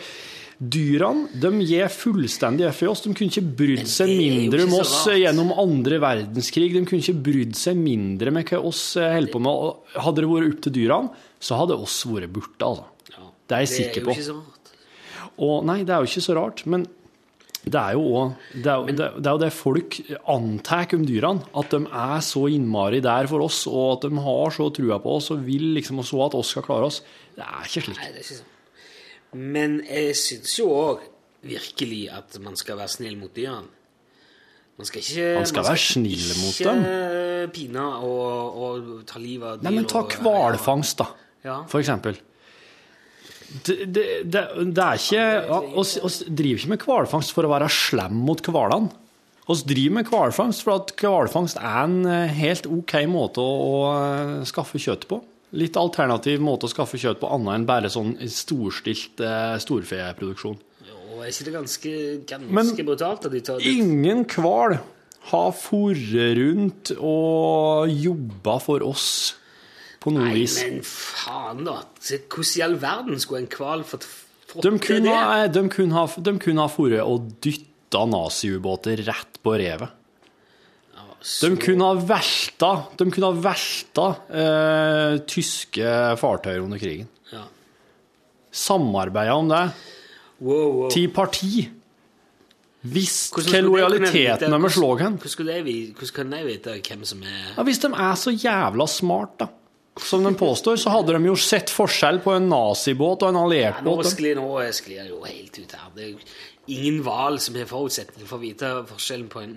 [0.57, 3.03] dyrene de gir fullstendig F i oss.
[3.05, 6.71] De kunne ikke brydd seg mindre om oss gjennom andre verdenskrig.
[6.73, 9.71] De kunne ikke brydd seg mindre med hva oss eh, holder på med.
[10.07, 12.91] Hadde det vært opp til dyrene, så hadde oss vært borte, altså.
[13.13, 13.31] Ja.
[13.45, 14.54] Det er jeg er sikker på.
[15.37, 16.85] Og nei, det er jo ikke så rart, men
[17.65, 19.95] det er jo også, det er, det, det er jo det folk
[20.29, 24.53] antar om dyrene, at de er så innmari der for oss, og at de har
[24.53, 27.01] så trua på oss og vil liksom så at oss skal klare oss.
[27.35, 27.97] Det er ikke slik.
[28.03, 28.51] Nei, det er ikke sånn.
[29.55, 31.01] Men jeg syns jo òg
[31.45, 33.67] virkelig at man skal være snill mot dyrene.
[34.77, 36.79] Man skal ikke Man skal være snill mot dem.
[36.85, 39.67] Ikke pine og, og ta livet av dyr.
[39.67, 41.09] Nei, men ta hvalfangst, da,
[41.45, 41.57] Ja.
[41.71, 42.17] for eksempel.
[43.65, 44.43] Det, det, det,
[44.75, 48.89] det er ikke oss, oss driver ikke med hvalfangst for å være slem mot hvalene.
[49.45, 54.35] Vi driver med hvalfangst for at hvalfangst er en eh, helt OK måte å, eh,
[54.49, 55.19] skaffe kjøtt på.
[55.55, 60.57] Litt alternativ måte å skaffe kjøtt på, annet enn bare sånn storstilt eh, storfeproduksjon.
[61.13, 61.93] Og er ikke det ganske,
[62.33, 64.79] ganske Men- brutalt at de tar Ingen hval
[65.29, 69.07] har forret rundt og jobba for oss
[70.03, 70.59] på noe Nei, vis.
[70.63, 71.79] men faen, da.
[72.05, 74.07] Hvordan i all verden skulle en hval fått
[74.63, 79.55] De kunne, ha, de kunne ha, de kunne ha fore og dytta naziubåter rett på
[79.59, 80.01] revet.
[81.25, 87.09] De kunne ha velta, de kunne ha velta eh, tyske fartøyer under krigen.
[87.31, 87.41] Ja.
[88.53, 89.63] Samarbeida om det.
[90.37, 90.89] Wow, wow.
[90.93, 91.65] Ti parti.
[92.85, 95.17] Visst hva lojaliteten deres lå hen.
[95.17, 99.49] Hvordan kan de vite hvem som er Ja, hvis de er så jævla smart, da,
[100.01, 103.83] som de påstår, så hadde de jo sett forskjell på en nazibåt og en alliert
[103.85, 105.91] Nå Ja, nå sklir, nå sklir jo helt ut her.
[105.95, 106.19] Det er jo
[106.75, 109.55] ingen hval som har forutsetning for å vite forskjellen på en,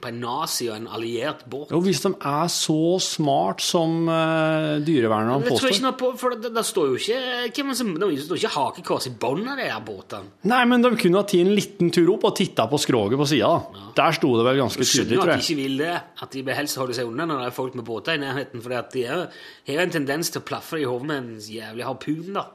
[0.00, 1.72] på en nazi og en alliert båt.
[1.74, 6.10] Jo, hvis de er så smart som uh, dyrevernerne Det tror jeg ikke noe på,
[6.20, 9.60] for det, det står jo ikke hvem som, det står ikke hakekors i bunnen av
[9.60, 10.32] de der båtene.
[10.50, 13.28] Nei, men de kunne ha tatt en liten tur opp og titta på skroget på
[13.30, 13.52] sida.
[13.96, 15.94] Der sto det vel ganske Jeg skjønner tydelig, jo tror at de ikke vil det,
[16.26, 18.76] at de helst holde seg unna når det er folk med båter i nærheten, for
[18.96, 22.46] de har en tendens til å plaffe i hodet med en jævlig harpun, da.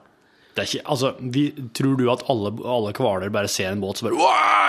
[0.52, 1.44] Det er ikke, altså, vi,
[1.78, 4.18] tror du at alle, alle hvaler bare ser en båt så bare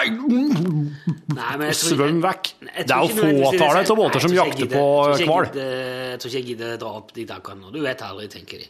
[0.07, 2.51] Nei, men jeg tror- Svøm vekk!
[2.63, 5.27] Jeg Det tror er jo det fåtallet av båter som jeg jakter på gidder- jeg
[5.27, 5.45] hval.
[5.45, 7.73] jeg gidder- tror ikke jeg gidder dra opp de takkene nå.
[7.73, 8.69] Du vet aldri, tenker de.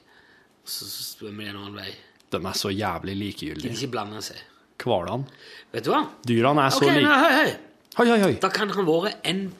[0.64, 1.90] Så svømmer de en annen vei.
[2.30, 3.72] De er så jævlig Gidder likegyldige.
[3.76, 4.36] ikke blande seg.
[4.82, 5.26] Hvalene.
[5.72, 6.06] Vet du hva?
[6.26, 7.56] Dyrene er så okay, like hei, hei.
[7.96, 8.32] Hei, hei, hei.
[8.40, 9.52] Da kan han være en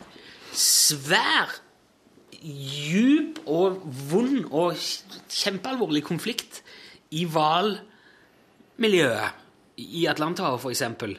[0.53, 1.49] svær,
[2.43, 4.75] djup og vond og
[5.31, 6.63] kjempealvorlig konflikt
[7.13, 9.31] i hvalmiljøet
[9.83, 11.19] i Atlanterhavet, eksempel,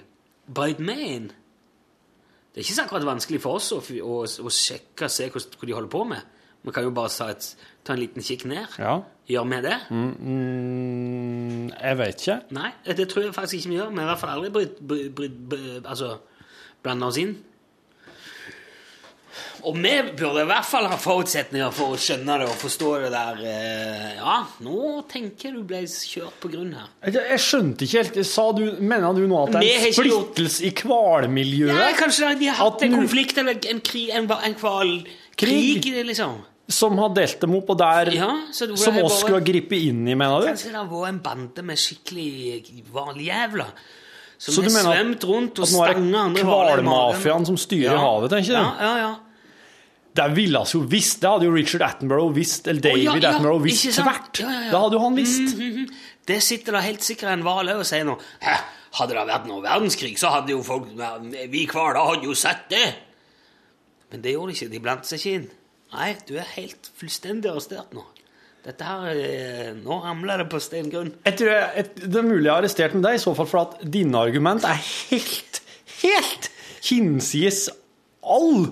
[0.54, 5.10] brøt med inn Det er ikke så akkurat vanskelig for oss å, å, å sjekke
[5.10, 6.22] se hva, hva de holder på med.
[6.64, 7.44] Vi kan jo bare ta, et,
[7.84, 8.68] ta en liten kikk ned.
[8.80, 9.02] Ja.
[9.28, 9.78] Gjør vi det?
[9.89, 12.38] Mm, jeg vet ikke.
[12.56, 13.89] Nei, det tror jeg faktisk ikke vi gjør.
[13.89, 14.50] Vi har i hvert fall aldri
[15.18, 15.36] bryt,
[15.82, 16.10] altså,
[16.86, 17.34] blanda oss inn.
[19.64, 23.12] Og vi burde i hvert fall ha forutsetninger for å skjønne det og forstå det
[23.14, 26.88] der eh, Ja, nå tenker du ble kjørt på grunn her.
[27.08, 28.22] Jeg, jeg skjønte ikke helt.
[28.28, 31.76] Sa du, mener du nå at det er en splittelse i hvalmiljøet?
[31.80, 34.98] Nei, kanskje de har hatt en konflikt eller en krig, en, en kval...
[35.34, 35.82] Krig?
[35.82, 36.42] Krig, liksom.
[36.74, 40.16] Som har delt dem opp, og der Ja, Som oss skulle skulle grippet inn i,
[40.16, 40.48] mener du?
[40.54, 43.74] Kanskje det har vært en bande med skikkelig hvaljævler.
[44.44, 45.94] Som Så du mener at- at nå er
[46.34, 48.60] det hvalmafiaen som styrer havet, tenker du?
[48.60, 49.16] Ja, ja, ja.
[50.14, 51.22] Det ville vi jo visst.
[51.22, 54.43] Det hadde jo Richard Attenborough visst, eller David oh, ja, ja, Attenborough visst tvert.
[54.43, 54.51] Ja.
[54.70, 55.57] Det hadde jo han visst.
[55.57, 55.89] Mhm.
[56.24, 58.16] Det sitter da helt sikkert en hval og sier nå
[58.99, 62.86] hadde det vært noe verdenskrig, så hadde jo folk Vi hvaler hadde jo sett det.
[64.14, 64.72] Men det gjorde de ikke.
[64.74, 65.47] De blandet seg ikke inn.
[65.93, 68.05] Nei, du er helt fullstendig arrestert nå.
[68.64, 71.11] Dette her eh, Nå ramler det på steingrunn.
[71.26, 73.49] Jeg tror jeg, et, det er mulig jeg har arrestert med deg, i så fall
[73.49, 75.59] for at dine argument er helt,
[75.99, 76.49] helt
[76.86, 77.66] hinsides
[78.24, 78.70] all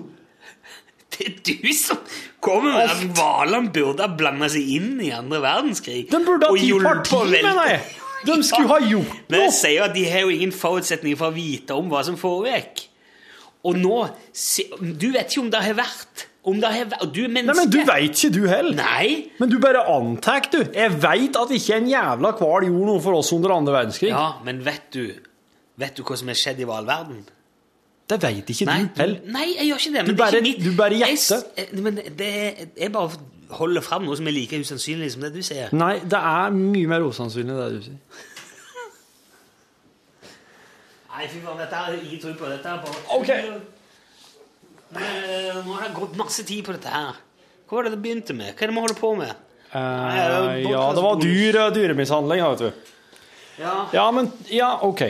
[1.16, 1.98] Det er du som
[2.40, 6.06] kommer med at hvalene burde ha blanda seg inn i andre verdenskrig.
[6.10, 7.90] De burde ha tatt parti, med deg!
[8.22, 11.32] De skulle ha gjort Men jeg sier jo at de har jo ingen forutsetninger for
[11.32, 12.84] å vite om hva som foregikk.
[13.66, 13.96] Og nå
[14.78, 17.54] Du vet ikke om det har vært Om det har vært Du er menneske.
[17.54, 18.78] Nei, men Du veit ikke, du heller.
[18.78, 19.08] Nei.
[19.38, 20.60] Men du bare antar, du.
[20.74, 24.10] Jeg veit at ikke en jævla hval gjorde noe for oss under andre verdenskrig.
[24.14, 25.04] Ja, men vet du
[25.82, 27.22] Vet du hva som har skjedd i hvalverden?
[28.10, 29.20] Det veit ikke Nei, du heller.
[29.32, 30.02] nei, jeg gjør ikke det.
[30.02, 30.64] Men Du det er ikke mitt.
[30.64, 31.44] du bare gjetter.
[31.56, 33.10] eh, Men det er, jeg bare
[33.50, 35.68] holder fram noe som er like usannsynlig som det du sier.
[35.72, 37.98] Nei, det er mye mer usannsynlig, det du sier.
[41.12, 42.48] Nei, fy faen, dette jeg ikke tro på.
[42.52, 43.28] Dette er bare Ok.
[44.92, 47.14] Eh, Nå har det gått masse tid på dette her.
[47.68, 48.54] Hva var det det begynte med?
[48.56, 49.34] Hva er det vi holder på med?
[49.72, 52.72] Nei, det er Eh, ja, det var dyr dyremishandling, vet du.
[53.60, 55.00] Ja, Ja, men Ja, OK.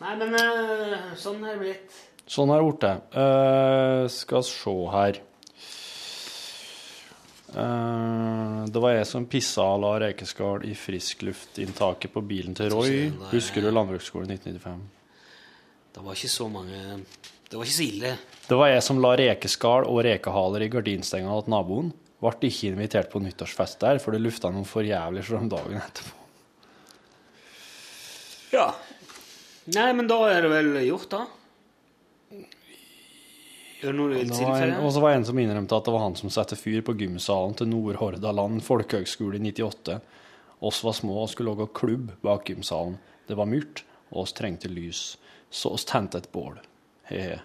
[0.00, 2.00] Nei, men eh, sånn er det blitt.
[2.30, 3.14] Sånn har det blitt.
[3.14, 5.22] Uh, skal se her
[7.54, 13.12] Uh, Det var jeg som pissa og la rekeskall i friskluftinntaket på bilen til Roy.
[13.30, 14.80] Husker du landbruksskolen 1995?
[15.94, 16.80] Det var ikke så mange
[17.46, 18.16] Det var ikke så ille.
[18.48, 21.92] Det var jeg som la rekeskall og rekehaler i gardinstenga til naboen.
[22.24, 26.20] Ble ikke invitert på nyttårsfest der, for det lufta noen for jævlig om dagen etterpå.
[28.54, 28.68] Ja.
[29.74, 31.22] Nei, men da er det vel gjort, da.
[32.34, 33.63] Er det noe du vil Det var en, tilføye?
[33.82, 36.94] Og så var det en som innrømte at det var han som satte fyr på
[37.00, 39.98] gymsalen til Nordhordaland folkehøgskole i 98.
[40.64, 42.96] Oss var små og skulle lage klubb bak gymsalen.
[43.28, 45.16] Det var mørkt, og oss trengte lys,
[45.50, 46.60] så oss tente et bål.
[47.10, 47.40] He-he.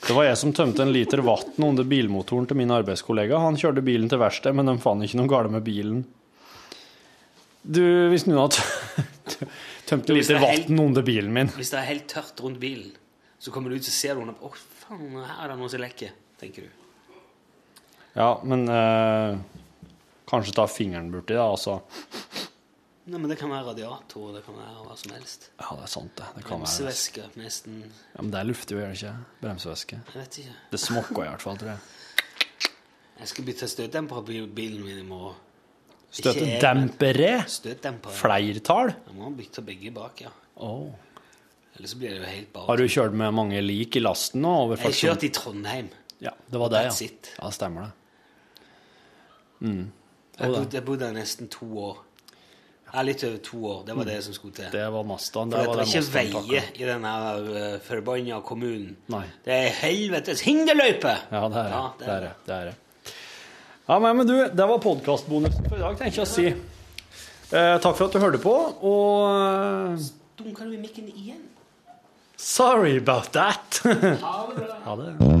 [0.00, 3.38] Det var jeg som tømte en liter vann under bilmotoren til min arbeidskollega.
[3.40, 6.02] Han kjørte bilen til verkstedet, men de fant ikke noe galt med bilen.
[7.60, 9.46] Du, hvis noen hadde
[9.90, 12.94] tømt en liter er vann under bilen min Hvis det er helt tørt rundt bilen,
[13.40, 14.50] så kommer du ut så ser du henne Å,
[14.84, 16.76] faen, her er det noe som lekker, tenker du.
[18.18, 19.38] Ja, men eh,
[20.28, 21.78] kanskje ta fingeren borti, da, altså.
[23.10, 25.48] Nei, men Det kan være radiator, det kan være hva som helst.
[25.56, 26.28] Ja, det er sant, det.
[26.36, 29.14] Det Bremsevæske, nesten Ja, Men det er luftig, gjør det ikke?
[29.40, 30.00] Bremsevæske.
[30.12, 30.56] Jeg vet ikke.
[30.74, 32.70] Det smokker i hvert fall, tror jeg.
[33.20, 35.38] Jeg skal bytte støtdemper på bilen min i morgen.
[36.10, 37.32] Støtdempere?
[37.50, 38.14] Støtdemper.
[38.16, 38.92] Fleirtall?
[39.06, 40.30] Jeg må bytte begge bak, ja.
[40.66, 41.09] Åh.
[41.76, 44.42] Ellers så blir det jo helt bare Har du kjørt med mange lik i lasten
[44.44, 44.52] nå?
[44.66, 45.88] Over Jeg har kjørt i Trondheim.
[46.20, 46.94] Ja, det var det, ja.
[47.06, 47.32] it.
[47.38, 47.90] Ja, stemmer det.
[49.60, 49.90] Mm.
[50.40, 51.98] Jeg bodde, jeg bodde der nesten to år.
[52.90, 53.82] Ja, litt over to år.
[53.86, 54.68] Det var det som skulle til.
[54.72, 55.50] Det var Mastan.
[55.52, 57.12] Det det var ikke veie veier i denne
[57.46, 58.96] uh, forbanna kommunen.
[59.12, 59.22] Nei.
[59.44, 61.14] Det er helvetes hinderløype!
[61.30, 61.76] Ja, det er det.
[61.76, 62.32] Ja, det, er det.
[62.46, 63.14] det er det.
[63.86, 66.48] Ja, men, men du, det var podkastbonusen for i dag, tenker jeg å si.
[67.50, 68.56] Eh, takk for at du hørte på,
[68.86, 71.40] og eh, Dunker du i mikken igjen?
[72.42, 73.80] Sorry about that.
[73.82, 75.40] Ha det ha det.